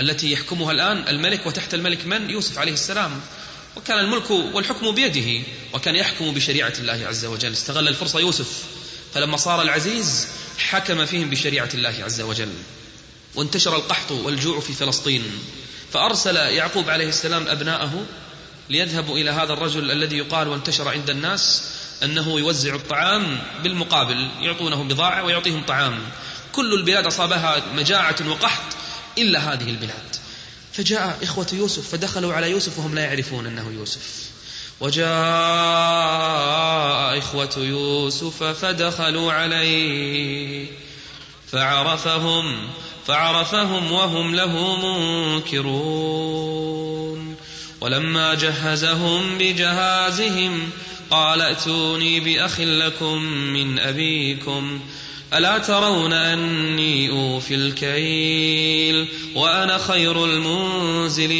[0.00, 3.20] التي يحكمها الآن الملك وتحت الملك من؟ يوسف عليه السلام.
[3.76, 7.52] وكان الملك والحكم بيده وكان يحكم بشريعة الله عز وجل.
[7.52, 8.62] استغل الفرصة يوسف
[9.14, 10.26] فلما صار العزيز
[10.58, 12.52] حكم فيهم بشريعة الله عز وجل.
[13.34, 15.22] وانتشر القحط والجوع في فلسطين.
[15.92, 18.06] فأرسل يعقوب عليه السلام أبناءه
[18.70, 21.62] ليذهبوا إلى هذا الرجل الذي يقال وانتشر عند الناس
[22.02, 25.98] أنه يوزع الطعام بالمقابل يعطونه بضاعة ويعطيهم طعام.
[26.52, 28.76] كل البلاد أصابها مجاعة وقحط
[29.18, 30.16] إلا هذه البلاد.
[30.72, 34.26] فجاء إخوة يوسف فدخلوا على يوسف وهم لا يعرفون أنه يوسف.
[34.80, 35.06] وجاء
[37.18, 40.66] إخوة يوسف فدخلوا عليه.
[41.52, 42.68] فعرفهم
[43.06, 46.56] فعرفهم وهم له منكرون.
[47.80, 50.70] ولما جهزهم بجهازهم
[51.10, 54.80] قال ائتوني بأخ لكم من أبيكم
[55.34, 61.36] ألا ترون أني أوفي الكيل وأنا خير المنزلين.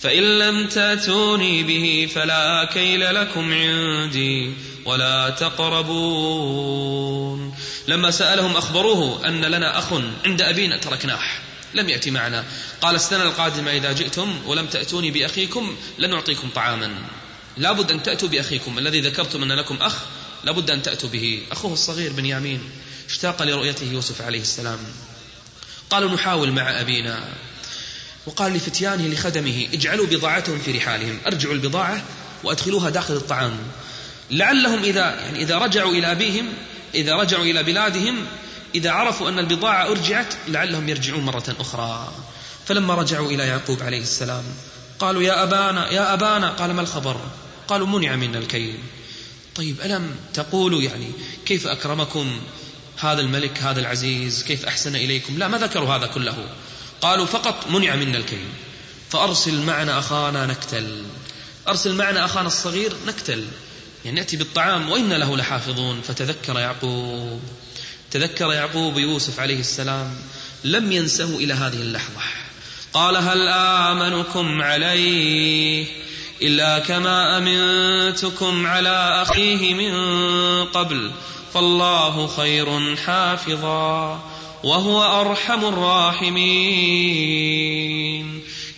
[0.00, 4.50] فإن لم تأتوني به فلا كيل لكم عندي
[4.84, 6.82] ولا تقربون.
[7.88, 9.92] لما سألهم أخبروه أن لنا أخ
[10.24, 11.20] عند أبينا تركناه.
[11.74, 12.44] لم يأتي معنا.
[12.80, 16.94] قال السنة القادمة إذا جئتم ولم تأتوني بأخيكم لنعطيكم طعاما.
[17.56, 18.78] لابد أن تأتوا بأخيكم.
[18.78, 19.96] الذي ذكرتم أن لكم أخ
[20.44, 21.42] لابد أن تأتوا به.
[21.52, 22.60] أخوه الصغير بنيامين
[23.08, 24.78] اشتاق لرؤيته يوسف عليه السلام.
[25.90, 27.28] قالوا نحاول مع أبينا.
[28.26, 31.20] وقال لفتيانه لخدمه اجعلوا بضاعتهم في رحالهم.
[31.26, 32.04] أرجعوا البضاعة
[32.44, 33.58] وأدخلوها داخل الطعام.
[34.30, 36.52] لعلهم إذا يعني إذا رجعوا إلى أبيهم
[36.94, 38.26] إذا رجعوا إلى بلادهم
[38.74, 42.12] إذا عرفوا أن البضاعة أرجعت لعلهم يرجعون مرة أخرى.
[42.66, 44.44] فلما رجعوا إلى يعقوب عليه السلام
[44.98, 47.20] قالوا يا أبانا يا أبانا قال ما الخبر؟
[47.68, 48.78] قالوا منع منا الكيل.
[49.54, 51.12] طيب ألم تقولوا يعني
[51.46, 52.40] كيف أكرمكم
[52.98, 56.46] هذا الملك هذا العزيز؟ كيف أحسن إليكم؟ لا ما ذكروا هذا كله.
[57.00, 58.48] قالوا فقط منع منا الكيل.
[59.10, 61.02] فأرسل معنا أخانا نكتل.
[61.68, 63.46] أرسل معنا أخانا الصغير نكتل.
[64.04, 66.00] يعني نأتي بالطعام وإنا له لحافظون.
[66.00, 67.40] فتذكر يعقوب.
[68.12, 70.16] تذكر يعقوب يوسف عليه السلام
[70.64, 72.20] لم ينسه إلى هذه اللحظة.
[72.92, 75.86] قال هل آمنكم عليه
[76.42, 79.94] إلا كما أمنتكم على أخيه من
[80.64, 81.10] قبل؟
[81.54, 84.24] فالله خير حافظا
[84.64, 86.42] وهو أرحم الراحمين.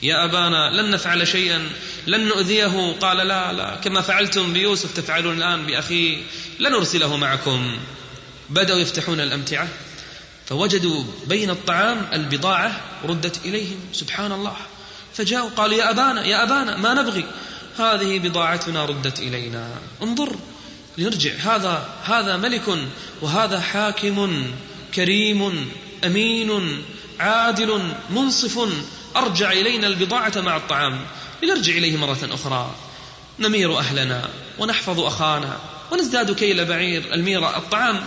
[0.02, 1.70] يا أبانا لن نفعل شيئا
[2.06, 2.96] لن نؤذيه.
[3.00, 6.16] قال لا لا كما فعلتم بيوسف تفعلون الآن بأخيه
[6.60, 7.78] لنرسله معكم.
[8.50, 9.68] بدأوا يفتحون الأمتعة
[10.46, 14.56] فوجدوا بين الطعام البضاعة ردت إليهم سبحان الله
[15.14, 17.24] فجاءوا قالوا يا أبانا يا أبانا ما نبغي؟
[17.78, 19.68] هذه بضاعتنا ردت إلينا.
[20.02, 20.36] انظر
[20.98, 21.30] لنرجع.
[21.30, 22.78] هذا هذا ملك
[23.22, 24.46] وهذا حاكم
[24.94, 25.70] كريم
[26.04, 26.82] أمين
[27.20, 28.68] عادل منصف
[29.16, 31.00] أرجع إلينا البضاعة مع الطعام.
[31.42, 32.74] لنرجع إليه مرة أخرى.
[33.38, 34.28] نمير أهلنا
[34.58, 35.58] ونحفظ أخانا
[35.92, 37.56] ونزداد كيل بعير الميرة.
[37.56, 38.04] الطعام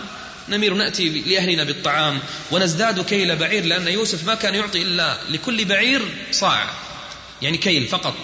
[0.50, 2.18] نمير نأتي لأهلنا بالطعام
[2.50, 6.70] ونزداد كيل بعير لأن يوسف ما كان يعطي إلا لكل بعير صاع
[7.42, 8.14] يعني كيل فقط.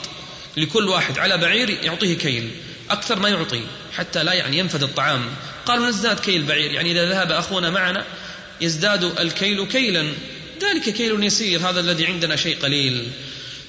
[0.57, 2.51] لكل واحد على بعير يعطيه كيل
[2.91, 3.61] أكثر ما يعطي
[3.93, 5.25] حتى لا يعني ينفذ الطعام.
[5.67, 8.05] قالوا نزداد كيل بعير يعني إذا ذهب أخونا معنا
[8.61, 10.13] يزداد الكيل كيلا.
[10.63, 13.11] ذلك كيل يسير هذا الذي عندنا شيء قليل.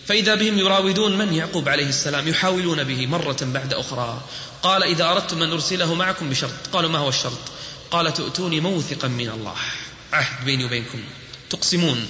[0.08, 4.22] فإذا بهم يراودون من يعقوب عليه السلام يحاولون به مرة بعد أخرى.
[4.64, 7.40] قال إذا أردتم أن أرسله معكم بشرط قالوا ما هو الشرط؟
[7.92, 9.56] قال تؤتوني موثقا من الله.
[10.14, 11.00] عهد بيني وبينكم.
[11.50, 12.08] تقسمون.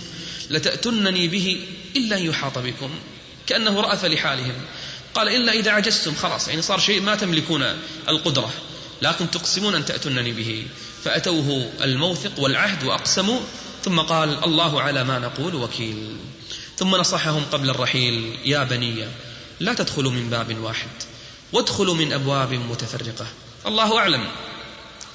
[0.49, 2.89] لتأتنني به إلا أن يحاط بكم.
[3.47, 4.55] كأنه رأف لحالهم.
[5.13, 6.15] قال إلا إذا عجزتم.
[6.15, 6.47] خلاص.
[6.47, 7.63] يعني صار شيء ما تملكون
[8.07, 8.53] القدرة.
[9.01, 10.67] لكن تقسمون أن تأتونني به.
[11.03, 13.39] فأتوه الموثق والعهد وأقسموا.
[13.83, 16.17] ثم قال الله على ما نقول وكيل.
[16.77, 18.38] ثم نصحهم قبل الرحيل.
[18.45, 19.07] يا بني
[19.59, 20.89] لا تدخلوا من باب واحد.
[21.53, 23.27] وادخلوا من أبواب متفرقة.
[23.67, 24.27] الله أعلم.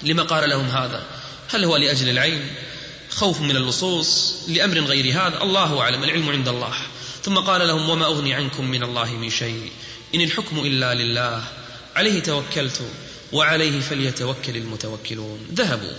[0.02, 1.06] لما قال لهم هذا؟
[1.48, 2.52] هل هو لأجل العين
[3.10, 6.74] خوف من اللصوص؟ لأمر غير هذا؟ الله أعلم العلم عند الله.
[7.24, 9.70] ثم قال لهم وما أغني عنكم من الله من شيء
[10.14, 11.44] إن الحكم إلا لله.
[11.96, 12.82] عليه توكلت
[13.32, 15.46] وعليه فليتوكل المتوكلون.
[15.54, 15.96] ذهبوا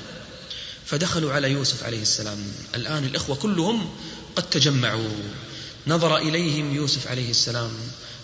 [0.86, 2.54] فدخلوا على يوسف عليه السلام.
[2.76, 3.90] الآن الإخوة كلهم
[4.36, 5.10] قد تجمعوا.
[5.88, 7.72] نظر إليهم يوسف عليه السلام.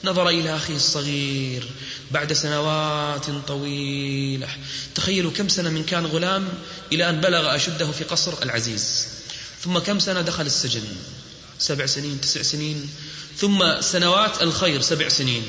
[0.03, 1.63] نظر إلى أخيه الصغير
[2.11, 4.47] بعد سنوات طويلة.
[4.95, 6.47] تخيلوا كم سنة من كان غلام
[6.91, 9.07] إلى أن بلغ أشده في قصر العزيز.
[9.61, 10.83] ثم كم سنة دخل السجن؟
[11.59, 12.89] سبع سنين تسع سنين.
[13.37, 15.43] ثم سنوات الخير سبع سنين.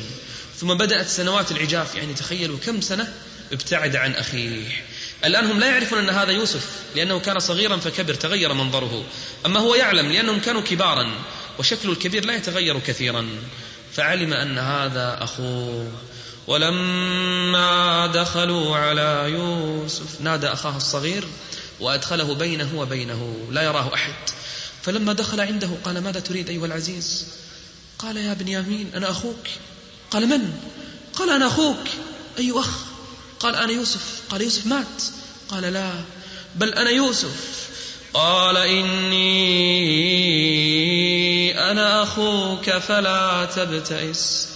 [0.60, 1.94] ثم بدأت سنوات العجاف.
[1.94, 3.12] يعني تخيلوا كم سنة
[3.52, 4.84] ابتعد عن أخيه.
[5.24, 9.04] الآن هم لا يعرفون أن هذا يوسف لأنه كان صغيرا فكبر تغير منظره.
[9.46, 11.10] أما هو يعلم لأنهم كانوا كبارا
[11.58, 13.28] وشكل الكبير لا يتغير كثيرا.
[13.98, 15.92] فعلم أن هذا أخوه.
[16.46, 21.24] ولما دخلوا على يوسف نادى أخاه الصغير
[21.80, 24.14] وأدخله بينه وبينه لا يراه أحد.
[24.82, 27.26] فلما دخل عنده قال ماذا تريد أيها العزيز؟
[27.98, 29.46] قال يا بنيامين أنا أخوك.
[30.10, 30.52] قال من؟
[31.12, 31.84] قال أنا أخوك.
[32.38, 32.70] أي أخ؟
[33.40, 34.20] قال أنا يوسف.
[34.30, 35.02] قال يوسف مات.
[35.48, 35.92] قال لا.
[36.54, 37.68] بل أنا يوسف.
[38.14, 39.98] قال إني
[42.02, 44.48] أخوك فلا تبتئس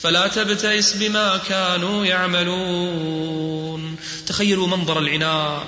[0.00, 3.96] فلا تبتئس بما كانوا يعملون.
[4.26, 5.66] تخيلوا منظر العناد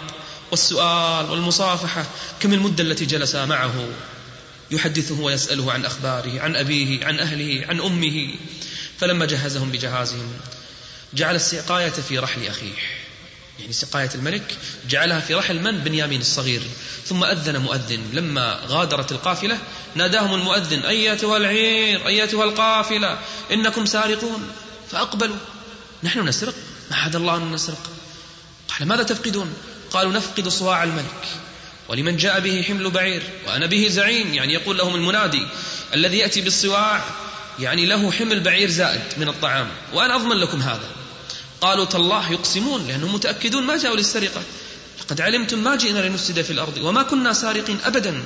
[0.50, 2.06] والسؤال والمصافحة
[2.40, 3.88] كم المدة التي جلس معه؟
[4.70, 8.34] يحدثه ويسأله عن أخباره عن أبيه عن أهله عن أمه.
[8.98, 10.32] فلما جهزهم بجهازهم
[11.14, 13.07] جعل السقاية في رحل أخيه.
[13.58, 14.56] يعني سقاية الملك
[14.88, 16.62] جعلها في رحل من؟ بنيامين الصغير.
[17.06, 18.00] ثم أذن مؤذن.
[18.12, 19.58] لما غادرت القافلة
[19.94, 23.18] ناداهم المؤذن أيتها العير أيتها القافلة
[23.52, 24.50] إنكم سارقون.
[24.90, 25.36] فأقبلوا.
[26.02, 26.54] نحن نسرق؟
[26.90, 27.90] معاذ الله أن نسرق.
[28.68, 29.54] قال ماذا تفقدون؟
[29.90, 31.24] قالوا نفقد صواع الملك.
[31.88, 34.34] ولمن جاء به حمل بعير وأنا به زعيم.
[34.34, 35.46] يعني يقول لهم المنادي
[35.94, 37.04] الذي يأتي بالصواع
[37.58, 39.68] يعني له حمل بعير زائد من الطعام.
[39.92, 40.90] وأنا أضمن لكم هذا.
[41.60, 44.42] قالوا تالله يقسمون لأنهم متأكدون ما جاءوا للسرقة.
[45.00, 48.22] لقد علمتم ما جئنا لنفسد في الأرض وما كنا سارقين أبدا.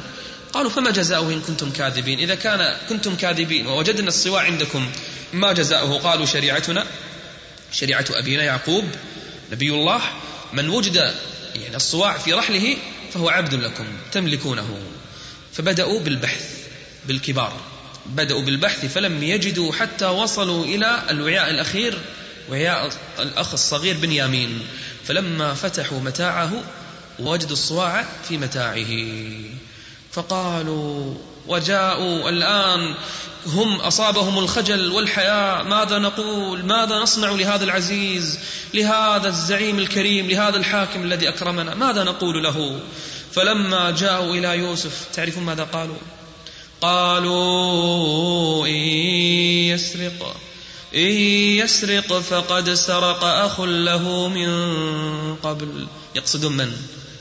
[0.53, 4.91] قالوا فما جزاؤه إن كنتم كاذبين؟ إذا كان كنتم كاذبين ووجدنا الصواع عندكم
[5.33, 6.87] ما جزاؤه؟ قالوا شريعتنا
[7.73, 8.85] شريعة أبينا يعقوب
[9.53, 10.01] نبي الله
[10.53, 11.15] من وجد
[11.55, 12.77] يعني الصواع في رحله
[13.15, 14.79] فهو عبد لكم تملكونه.
[15.53, 16.45] فبدأوا بالبحث
[17.09, 17.61] بالكبار.
[18.07, 21.99] بدأوا بالبحث فلم يجدوا حتى وصلوا إلى الوعاء الأخير
[22.51, 24.67] وعياء الأخ الصغير بنيامين
[25.05, 26.53] فلما فتحوا متاعه
[27.19, 28.87] وجدوا الصواع في متاعه.
[30.13, 31.15] فقالوا
[31.49, 32.95] وجاءوا الآن
[33.47, 38.39] هم أصابهم الخجل والحياء ماذا نقول؟ ماذا نصنع لهذا العزيز؟
[38.75, 42.81] لهذا الزعيم الكريم لهذا الحاكم الذي أكرمنا ماذا نقول له؟
[43.33, 45.97] فلما جاءوا إلى يوسف تعرفون ماذا قالوا؟
[46.81, 48.75] قالوا إن
[49.73, 50.37] يسرق
[50.95, 51.11] إن
[51.65, 54.49] يسرق فقد سرق أخ له من
[55.37, 55.87] قبل.
[56.15, 56.73] يقصدون من؟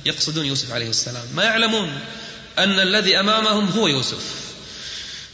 [0.06, 1.24] يقصدون يوسف عليه السلام.
[1.36, 2.00] ما يعلمون
[2.60, 4.24] أن الذي أمامهم هو يوسف.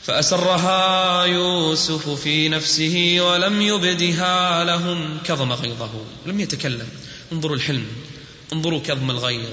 [0.03, 5.91] فأسرها يوسف في نفسه ولم يبدها لهم كظم غيظه.
[6.25, 6.89] لم يتكلم.
[7.31, 7.85] انظروا الحلم.
[8.53, 9.49] انظروا كظم الغيظ.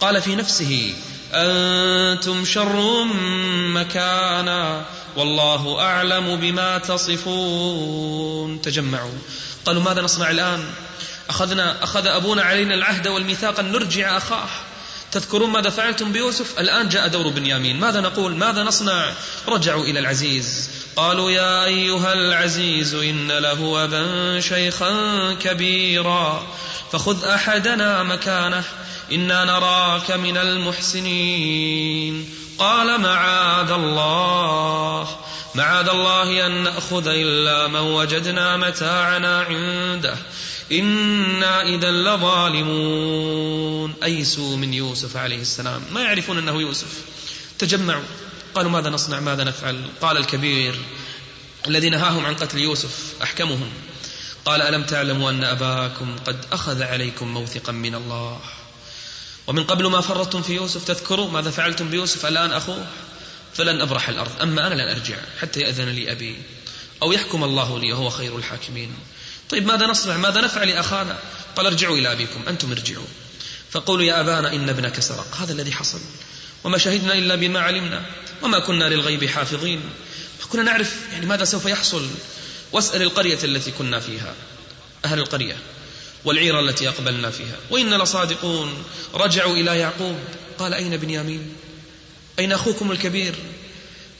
[0.00, 0.94] قال في نفسه
[1.34, 3.04] أنتم شر
[3.74, 4.84] مكانا
[5.16, 8.60] والله أعلم بما تصفون.
[8.62, 9.18] تجمعوا.
[9.64, 10.64] قالوا ماذا نصنع الآن؟
[11.28, 14.48] أخذنا أخذ أبونا علينا العهد والميثاق أن نرجع أخاه.
[15.12, 17.80] تذكرون ماذا فعلتم بيوسف؟ الآن جاء دور بنيامين.
[17.80, 19.12] ماذا نقول؟ ماذا نصنع؟
[19.48, 20.70] رجعوا إلى العزيز.
[20.96, 24.92] قالوا يا أيها العزيز إن له أبا شيخا
[25.34, 26.46] كبيرا
[26.92, 28.64] فخذ أحدنا مكانه.
[29.14, 32.34] إنا نراك من المحسنين.
[32.58, 35.18] قال معاذ الله.
[35.54, 40.16] معاذ الله أن نأخذ إلا من وجدنا متاعنا عنده.
[40.72, 43.94] إنا إذا لظالمون.
[44.02, 45.82] أيسوا من يوسف عليه السلام.
[45.92, 47.04] ما يعرفون أنه يوسف.
[47.58, 48.04] تجمعوا.
[48.54, 50.74] قالوا ماذا نصنع؟ ماذا نفعل؟ قال الكبير.
[51.68, 53.70] الذي نهاهم عن قتل يوسف أحكمهم.
[54.44, 58.40] قال ألم تعلموا أن أباكم قد أخذ عليكم موثقا من الله؟
[59.46, 62.86] ومن قبل ما فرطتم في يوسف تذكروا ماذا فعلتم بيوسف؟ الآن أخوه
[63.54, 66.36] فلن أبرح الأرض أما أنا لن أرجع حتى يأذن لي أبي
[67.02, 68.94] أو يحكم الله لي وهو خير الحاكمين.
[69.50, 71.18] طيب ماذا نصنع؟ ماذا نفعل لأخانا
[71.56, 73.06] قال ارجعوا إلى أبيكم أنتم ارجعوا.
[73.70, 75.36] فقولوا يا أبانا إن ابنك سرق.
[75.40, 76.00] هذا الذي حصل.
[76.64, 78.06] وما شهدنا إلا بما علمنا
[78.42, 79.80] وما كنا للغيب حافظين.
[80.48, 82.08] كنا نعرف يعني ماذا سوف يحصل.
[82.72, 84.34] واسأل القرية التي كنا فيها.
[85.04, 85.56] أهل القرية.
[86.24, 87.56] والعيرة التي أقبلنا فيها.
[87.70, 88.84] وإن لصادقون.
[89.14, 90.18] رجعوا إلى يعقوب.
[90.58, 91.52] قال أين بنيامين؟
[92.38, 93.34] أين أخوكم الكبير؟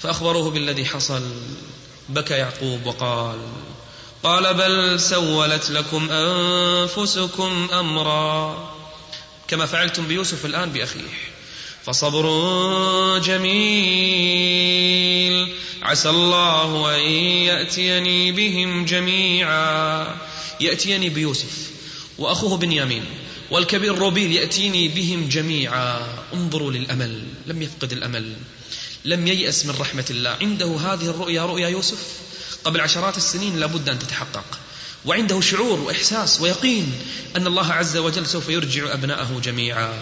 [0.01, 1.23] فأخبروه بالذي حصل.
[2.09, 3.39] بكى يعقوب وقال
[4.23, 8.75] قال بل سولت لكم أنفسكم أمرا.
[9.49, 11.33] كما فعلتم بيوسف الآن بأخيه.
[11.85, 12.29] فصبر
[13.19, 14.53] جميل.
[15.83, 17.01] عسى الله أن
[17.43, 20.17] يأتيني بهم جميعا.
[20.61, 21.72] يأتيني بيوسف.
[22.23, 23.05] وأخوه بنيامين
[23.51, 26.18] والكبير روبيل يأتيني بهم جميعا.
[26.35, 28.33] انظروا للأمل لم يفقد الأمل
[29.05, 30.37] لم ييأس من رحمة الله.
[30.41, 31.99] عنده هذه الرؤيا رؤيا يوسف؟
[32.64, 34.59] قبل عشرات السنين لابد أن تتحقق.
[35.05, 36.93] وعنده شعور وإحساس ويقين
[37.37, 39.93] أن الله عز وجل سوف يرجع أبناءه جميعا.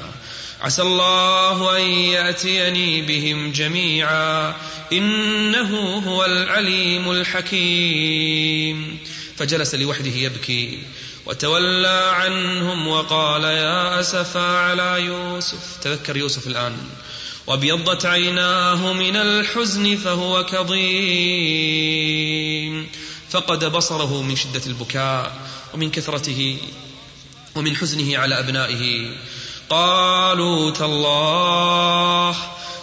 [0.61, 4.57] عسى الله أن يأتيني بهم جميعا.
[4.93, 8.99] إنه هو العليم الحكيم.
[9.37, 10.79] فجلس لوحده يبكي.
[11.27, 15.77] وتولى عنهم وقال يا أسفا على يوسف.
[15.83, 16.77] تذكر يوسف الآن.
[17.47, 21.81] وابيضت عيناه من الحزن فهو كظيم.
[23.31, 25.33] فقد بصره من شدة البكاء
[25.75, 26.59] ومن كثرته
[27.57, 29.11] ومن حزنه على أبنائه.
[29.71, 32.37] قالوا تالله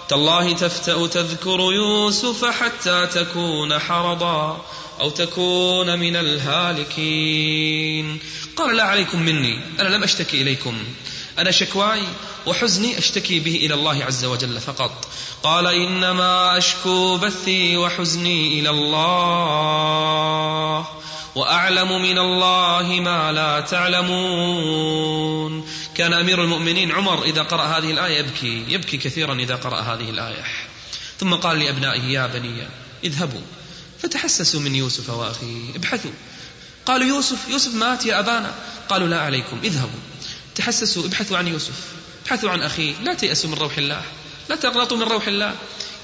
[0.09, 4.65] تالله تفتأ تذكر يوسف حتى تكون حرضا.
[4.99, 8.19] أو تكون من الهالكين.
[8.55, 10.77] قال لا عليكم مني أنا لم أشتكي إليكم.
[11.39, 12.01] أنا شكواي
[12.45, 15.07] وحزني أشتكي به إلى الله عز وجل فقط.
[15.43, 20.87] قال إنما أشكو بثي وحزني إلى الله
[21.35, 25.67] وأعلم من الله ما لا تعلمون.
[25.95, 30.43] كان أمير المؤمنين عمر إذا قرأ هذه الآية يبكي يبكي كثيرا إذا قرأ هذه الآية.
[31.19, 32.67] ثم قال لأبنائه يا بني
[33.03, 33.41] اذهبوا.
[34.03, 36.11] فتحسسوا من يوسف وأخيه ابحثوا.
[36.85, 38.55] قالوا يوسف يوسف مات يا أبانا.
[38.89, 39.99] قالوا لا عليكم اذهبوا.
[40.55, 41.73] تحسسوا ابحثوا عن يوسف
[42.25, 44.01] ابحثوا عن أخيه لا تيأسوا من روح الله
[44.49, 45.55] لا تغلطوا من روح الله.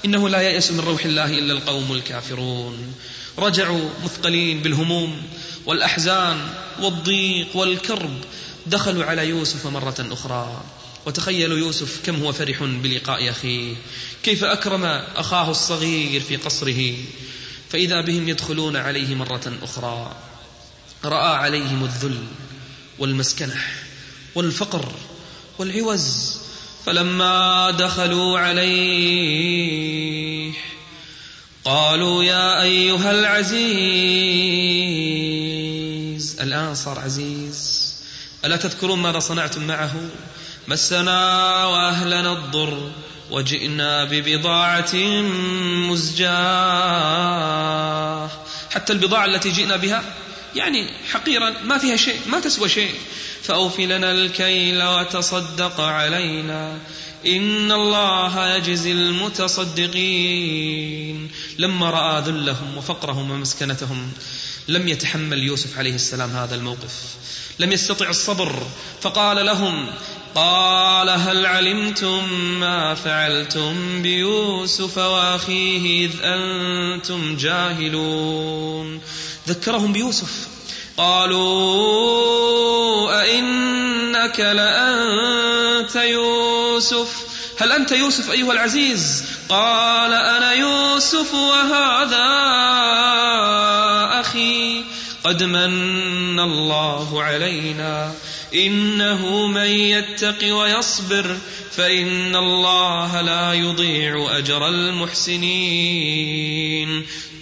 [0.04, 2.94] إنه لا ييأس من روح الله إلا القوم الكافرون.
[3.38, 5.22] رجعوا مثقلين بالهموم
[5.66, 6.40] والأحزان
[6.80, 8.20] والضيق والكرب.
[8.66, 10.64] دخلوا على يوسف مرة أخرى.
[11.06, 13.74] وتخيلوا يوسف كم هو فرح بلقاء أخيه.
[14.22, 14.84] كيف أكرم
[15.16, 16.94] أخاه الصغير في قصره.
[17.74, 20.16] فإذا بهم يدخلون عليه مرة أخرى
[21.04, 22.18] رأى عليهم الذل
[22.98, 23.56] والمسكنة
[24.34, 24.92] والفقر
[25.58, 26.38] والعوز
[26.86, 29.34] فلما دخلوا عليه
[31.64, 33.60] قالوا يا أيها العزيز
[36.40, 37.94] الآن صار عزيز.
[38.44, 39.94] ألا تذكرون ماذا صنعتم معه؟
[40.68, 42.90] مسنا وأهلنا الضر.
[43.34, 44.94] وجئنا ببضاعة
[45.90, 46.34] مزجاة.
[48.70, 50.02] حتى البضاعة التي جئنا بها
[50.54, 52.94] يعني حقيرا ما فيها شيء ما تسوى شيء.
[53.42, 56.78] فأوف لنا الكيل وتصدق علينا.
[57.26, 60.50] إن الله يجزي المتصدقين.
[61.58, 64.12] لما رأى ذلهم وفقرهم ومسكنتهم
[64.68, 66.94] لم يتحمل يوسف عليه السلام هذا الموقف.
[67.58, 68.66] لم يستطع الصبر
[69.00, 69.86] فقال لهم
[70.34, 72.28] قال هل علمتم
[72.60, 79.00] ما فعلتم بيوسف وأخيه إذ أنتم جاهلون؟
[79.48, 80.48] ذكرهم بيوسف.
[80.96, 81.44] قالوا
[83.22, 87.24] أئنك لأنت يوسف؟
[87.60, 92.26] هل أنت يوسف أيها العزيز؟ قال أنا يوسف وهذا
[94.20, 94.84] أخي.
[95.24, 98.14] قد من الله علينا.
[98.54, 101.36] إنه من يتق ويصبر
[101.70, 106.14] فإن الله لا يضيع أجر المحسنين.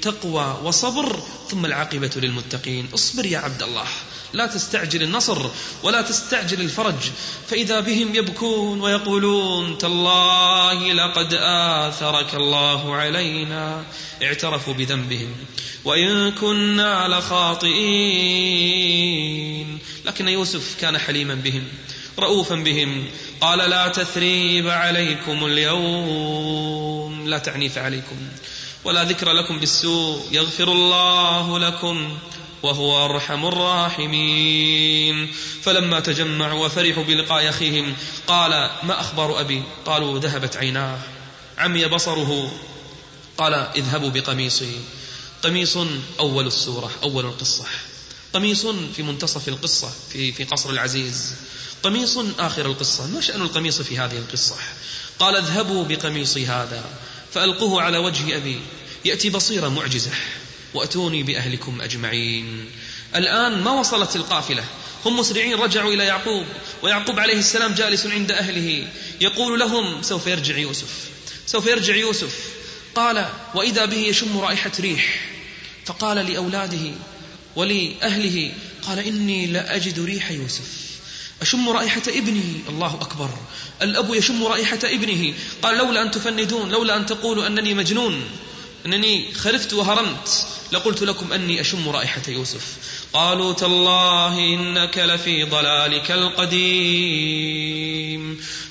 [0.02, 2.88] تقوى وصبر ثم العاقبة للمتقين.
[2.94, 3.86] اصبر يا عبد الله.
[4.32, 5.46] لا تستعجل النصر
[5.82, 7.10] ولا تستعجل الفرج.
[7.48, 13.84] فإذا بهم يبكون ويقولون تالله لقد آثرك الله علينا
[14.22, 15.34] اعترفوا بذنبهم.
[15.84, 17.82] وإن كنا لخاطئين.
[20.04, 21.64] لكن يوسف كان حليما بهم
[22.18, 23.04] رؤوفا بهم.
[23.40, 28.16] قال لا تثريب عليكم اليوم لا تعنيف عليكم.
[28.84, 32.18] ولا ذكر لكم بالسوء يغفر الله لكم
[32.62, 35.32] وهو أرحم الراحمين.
[35.62, 38.50] فلما تجمعوا وفرحوا بلقاء أخيهم قال
[38.82, 40.98] ما أخبار أبي؟ قالوا ذهبت عيناه
[41.58, 42.52] عمي بصره.
[43.38, 44.80] قال اذهبوا بقميصي.
[45.42, 45.76] قميص
[46.20, 47.64] أول السورة أول القصة.
[48.34, 51.34] قميص في منتصف القصة في, في قصر العزيز.
[51.82, 54.56] قميص آخر القصة ما شأن القميص في هذه القصة؟
[55.18, 56.84] قال اذهبوا بقميصي هذا.
[57.34, 58.60] فألقوه على وجه أبي.
[59.04, 60.10] يأتي بصيرة معجزة
[60.74, 62.70] وأتوني بأهلكم أجمعين.
[63.14, 64.64] الآن ما وصلت القافلة؟
[65.04, 66.46] هم مسرعين رجعوا إلى يعقوب
[66.82, 68.88] ويعقوب عليه السلام جالس عند أهله.
[69.20, 71.10] يقول لهم سوف يرجع يوسف
[71.46, 72.38] سوف يرجع يوسف.
[72.94, 75.20] قال وإذا به يشم رائحة ريح.
[75.84, 76.92] فقال لأولاده
[77.56, 78.52] ولأهله
[78.82, 80.81] قال إني لأجد ريح يوسف.
[81.42, 83.30] أشم رائحة ابني الله أكبر.
[83.82, 85.34] الأب يشم رائحة ابنه.
[85.62, 88.22] قال لولا أن تفندون لولا أن تقولوا أنني مجنون
[88.86, 90.46] أنني خرفت وهرمت.
[90.72, 92.76] لقلت لكم أني أشم رائحة يوسف.
[93.12, 97.62] قالوا تالله إنك لفي ضلالك القديم.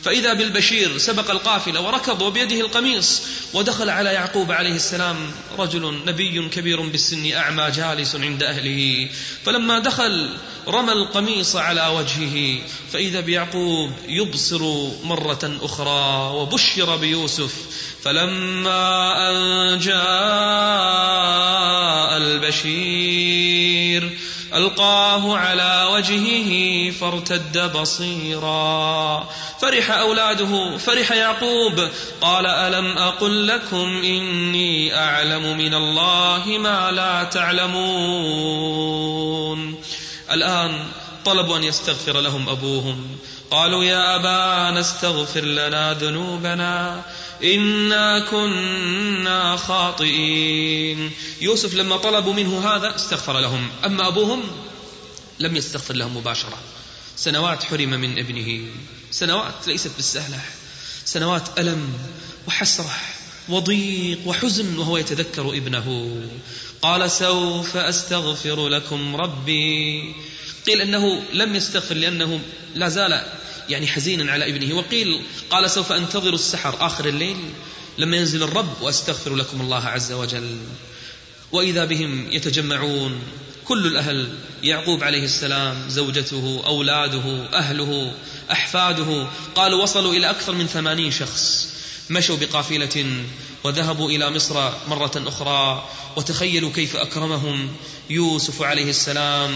[0.03, 3.21] فإذا بالبشير سبق القافلة وركض وبيده القميص
[3.53, 9.09] ودخل على يعقوب عليه السلام رجل نبي كبير بالسن أعمى جالس عند أهله.
[9.45, 10.29] فلما دخل
[10.67, 12.59] رمى القميص على وجهه.
[12.93, 14.61] فإذا بيعقوب يبصر
[15.03, 17.53] مرة أخرى وبشر بيوسف.
[18.03, 20.01] فلما أن جاء
[22.17, 24.17] البشير.
[24.53, 29.29] ألقاه على وجهه فارتد بصيرا.
[29.61, 31.89] فرح أولاده فرح يعقوب.
[32.21, 38.61] قال ألم أقل لكم إني أعلم من الله ما لا تعلمون.
[40.31, 40.85] الآن
[41.25, 43.17] طلبوا أن يستغفر لهم أبوهم.
[43.51, 47.01] قالوا يا أبانا استغفر لنا ذنوبنا.
[47.43, 51.11] إنا كنا خاطئين.
[51.41, 53.69] يوسف لما طلبوا منه هذا استغفر لهم.
[53.85, 54.43] أما أبوهم
[55.39, 56.57] لم يستغفر لهم مباشرة.
[57.15, 58.65] سنوات حرم من ابنه.
[59.11, 60.39] سنوات ليست بالسهلة.
[61.05, 61.93] سنوات ألم
[62.47, 62.95] وحسرة
[63.49, 66.17] وضيق وحزن وهو يتذكر ابنه.
[66.81, 70.15] قال سوف أستغفر لكم ربي.
[70.67, 72.39] قيل أنه لم يستغفر لأنه
[72.75, 73.25] لا زال
[73.69, 74.75] يعني حزينا على ابنه.
[74.75, 77.37] وقيل قال سوف أنتظر السحر آخر الليل
[77.97, 80.57] لما ينزل الرب وأستغفر لكم الله عز وجل.
[81.51, 83.21] وإذا بهم يتجمعون
[83.65, 84.33] كل الأهل
[84.63, 88.13] يعقوب عليه السلام زوجته أولاده أهله
[88.51, 89.27] أحفاده.
[89.55, 91.69] قالوا وصلوا إلى أكثر من ثمانين شخص.
[92.09, 93.23] مشوا بقافلة
[93.63, 95.89] وذهبوا إلى مصر مرة أخرى.
[96.15, 97.75] وتخيلوا كيف أكرمهم
[98.09, 99.51] يوسف عليه السلام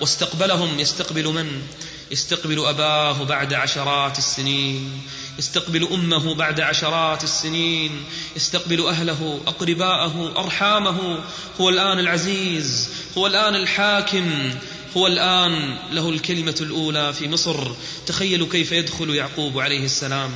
[0.00, 0.80] واستقبلهم.
[0.80, 1.62] يستقبل من؟
[2.10, 5.02] يستقبل أباه بعد عشرات السنين.
[5.38, 8.04] يستقبل أمه بعد عشرات السنين.
[8.36, 11.24] يستقبل أهله أقرباءه أرحامه.
[11.60, 12.88] هو الآن العزيز
[13.18, 14.50] هو الآن الحاكم
[14.96, 17.72] هو الآن له الكلمة الأولى في مصر.
[18.06, 20.30] تخيلوا كيف يدخل يعقوب عليه السلام.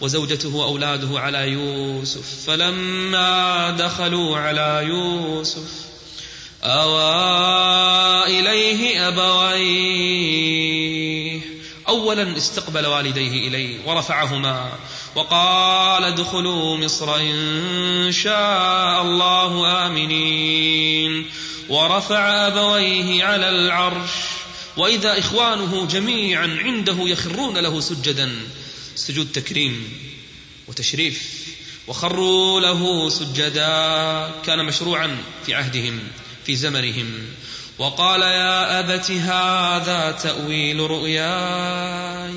[0.00, 2.44] وزوجته وأولاده على يوسف.
[2.46, 5.87] فلما دخلوا على يوسف
[6.64, 10.18] أوى إليه أبويه.
[11.88, 14.72] أولا استقبل والديه إليه ورفعهما
[15.14, 21.26] وقال ادخلوا مصر إن شاء الله آمنين.
[21.68, 24.10] ورفع أبويه على العرش.
[24.76, 28.30] وإذا إخوانه جميعا عنده يخرون له سجدا.
[28.94, 29.98] سجود تكريم
[30.68, 31.48] وتشريف.
[31.86, 34.30] وخروا له سجدا.
[34.46, 36.00] كان مشروعا في عهدهم.
[36.48, 37.26] في زمنهم.
[37.78, 42.34] وقال يا أبت هذا تأويل رؤياي.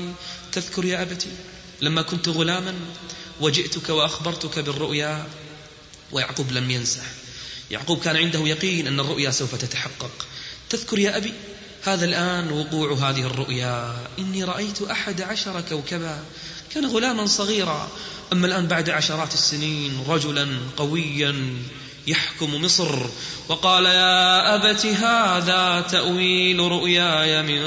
[0.52, 1.28] تذكر يا أبتي
[1.80, 2.74] لما كنت غلاما
[3.40, 5.26] وجئتك وأخبرتك بالرؤيا
[6.12, 7.00] ويعقوب لم ينسى
[7.70, 10.26] يعقوب كان عنده يقين أن الرؤيا سوف تتحقق.
[10.70, 11.32] تذكر يا أبي
[11.82, 14.06] هذا الآن وقوع هذه الرؤيا.
[14.18, 16.24] إني رأيت أحد عشر كوكبا.
[16.74, 17.88] كان غلاما صغيرا.
[18.32, 21.56] أما الآن بعد عشرات السنين رجلا قويا
[22.06, 22.98] يحكم مصر.
[23.48, 27.62] وقال يا أبت هذا تأويل رؤياي من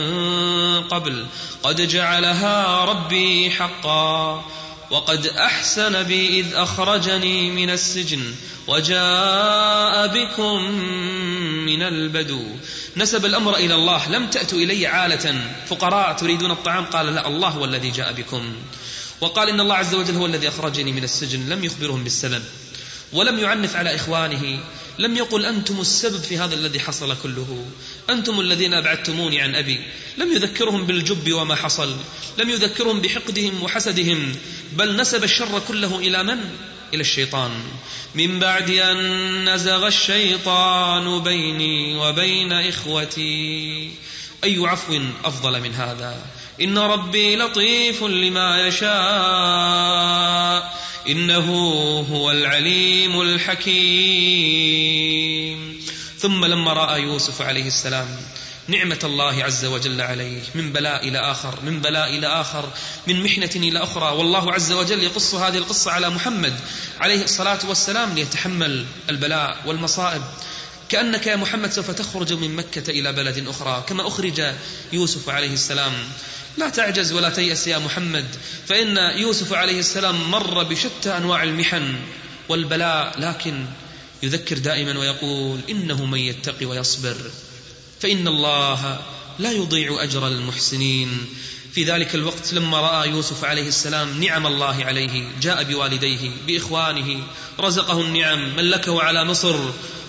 [0.83, 1.25] قبل.
[1.63, 4.45] قد جعلها ربي حقا.
[4.91, 8.33] وقد أحسن بي إذ أخرجني من السجن.
[8.67, 10.71] وجاء بكم
[11.65, 12.43] من البدو.
[12.97, 14.09] نسب الأمر إلى الله.
[14.09, 15.35] لم تأتوا إلي عالة.
[15.67, 18.55] فقراء تريدون الطعام؟ قال لا الله هو الذي جاء بكم.
[19.21, 21.49] وقال إن الله عز وجل هو الذي أخرجني من السجن.
[21.49, 22.43] لم يخبرهم بالسبب.
[23.15, 24.59] ولم يعنف على إخوانه.
[24.99, 27.65] لم يقل أنتم السبب في هذا الذي حصل كله.
[28.09, 29.79] أنتم الذين أبعدتموني عن أبي.
[30.17, 31.95] لم يذكرهم بالجب وما حصل.
[32.37, 34.35] لم يذكرهم بحقدهم وحسدهم.
[34.71, 36.39] بل نسب الشر كله إلى من؟
[36.93, 37.51] إلى الشيطان.
[38.15, 43.91] من بعد أن نزغ الشيطان بيني وبين إخوتي.
[44.43, 46.17] أي عفو أفضل من هذا؟
[46.61, 50.75] إن ربي لطيف لما يشاء.
[51.07, 51.49] إنه
[52.11, 54.85] هو العليم الحكيم.
[56.19, 58.07] ثم لما رأى يوسف عليه السلام
[58.67, 62.69] نعمة الله عز وجل عليه من بلاء إلى آخر من بلاء إلى آخر
[63.07, 66.53] من محنة إلى أخرى والله عز وجل يقص هذه القصة على محمد
[66.99, 70.21] عليه الصلاة والسلام ليتحمل البلاء والمصائب.
[70.89, 74.41] كأنك يا محمد سوف تخرج من مكة إلى بلد أخرى كما أخرج
[74.93, 75.93] يوسف عليه السلام
[76.57, 78.25] لا تعجز ولا تيأس يا محمد
[78.67, 81.95] فإن يوسف عليه السلام مر بشتى أنواع المحن
[82.49, 83.65] والبلاء لكن
[84.23, 87.17] يذكر دائما ويقول إنه من يتقي ويصبر
[88.01, 88.99] فإن الله
[89.39, 91.27] لا يضيع أجر المحسنين.
[91.75, 97.23] في ذلك الوقت لما رأى يوسف عليه السلام نعم الله عليه جاء بوالديه بإخوانه
[97.59, 99.59] رزقه النعم ملكه على مصر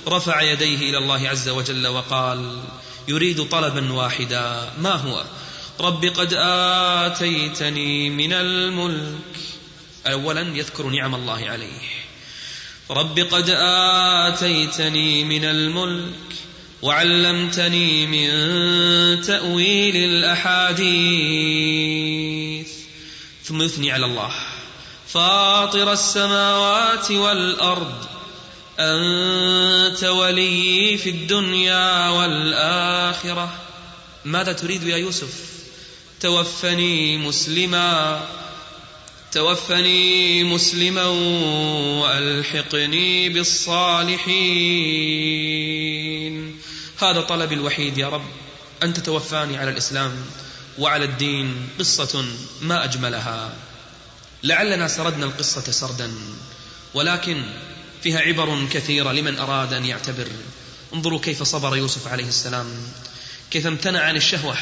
[0.08, 2.60] رفع يديه إلى الله عز وجل وقال
[3.08, 5.24] يريد طلبا واحدا ما هو؟
[5.80, 9.36] رب قد آتيتني من الملك.
[10.06, 11.80] أولا يذكر نعم الله عليه.
[12.90, 16.12] رب قد آتيتني من الملك.
[16.82, 18.28] وعلمتني من
[19.22, 20.86] تأويل الأحاديث.
[23.44, 24.30] ثم يثني على الله.
[25.08, 28.06] فاطر السماوات والأرض.
[28.78, 33.54] أنت ولي في الدنيا والآخرة.
[34.24, 35.55] ماذا تريد يا يوسف؟
[36.20, 38.28] توفني مسلما
[39.32, 41.04] توفني مسلما
[42.02, 44.26] وألحقني بالصالحين.
[46.98, 48.24] هذا طلبي الوحيد يا رب
[48.82, 50.12] أن تتوفاني على الإسلام
[50.78, 52.24] وعلى الدين قصة
[52.62, 53.54] ما أجملها.
[54.42, 56.12] لعلنا سردنا القصة سردا
[56.94, 57.44] ولكن
[58.02, 60.28] فيها عبر كثيرة لمن أراد أن يعتبر.
[60.94, 62.66] انظروا كيف صبر يوسف عليه السلام
[63.50, 64.56] كيف امتنع عن الشهوة.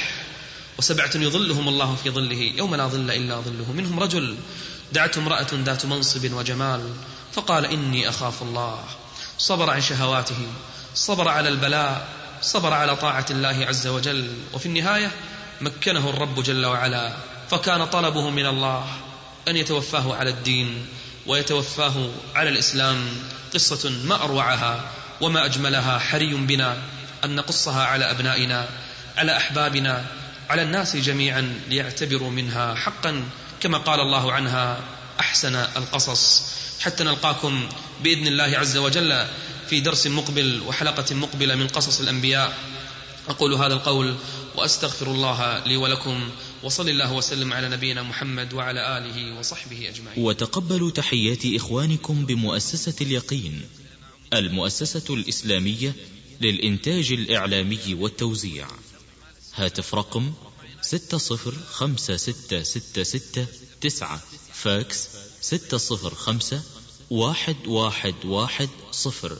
[0.78, 3.72] وسبعة يظلهم الله في ظله يوم لا ظل إلا ظله.
[3.72, 4.36] منهم رجل
[4.92, 6.94] دعته امرأة ذات منصب وجمال
[7.32, 8.84] فقال إني أخاف الله.
[9.38, 10.46] صبر عن شهواته
[10.94, 12.08] صبر على البلاء
[12.42, 14.30] صبر على طاعة الله عز وجل.
[14.52, 15.10] وفي النهاية
[15.60, 17.16] مكنه الرب جل وعلا
[17.50, 18.86] فكان طلبه من الله
[19.48, 20.86] أن يتوفاه على الدين
[21.26, 23.08] ويتوفاه على الإسلام.
[23.54, 26.78] قصة ما أروعها وما أجملها حري بنا
[27.24, 28.68] أن نقصها على أبنائنا
[29.16, 30.04] على أحبابنا
[30.48, 33.24] على الناس جميعا ليعتبروا منها حقا
[33.60, 34.84] كما قال الله عنها
[35.20, 36.42] أحسن القصص
[36.80, 37.68] حتى نلقاكم
[38.02, 39.26] بإذن الله عز وجل
[39.70, 42.58] في درس مقبل وحلقة مقبلة من قصص الأنبياء
[43.28, 44.16] أقول هذا القول
[44.56, 46.30] وأستغفر الله لي ولكم
[46.62, 50.24] وصل الله وسلم على نبينا محمد وعلى آله وصحبه أجمعين.
[50.24, 53.62] وتقبلوا تحيات إخوانكم بمؤسسة اليقين
[54.32, 55.94] المؤسسة الإسلامية
[56.40, 58.66] للإنتاج الإعلامي والتوزيع.
[59.56, 60.32] هاتف رقم
[60.82, 63.46] ستة صفر خمسة ستة ستة ستة
[63.80, 64.20] تسعة
[64.52, 65.08] فاكس
[65.40, 66.62] ستة صفر خمسة
[67.10, 69.38] واحد واحد واحد صفر.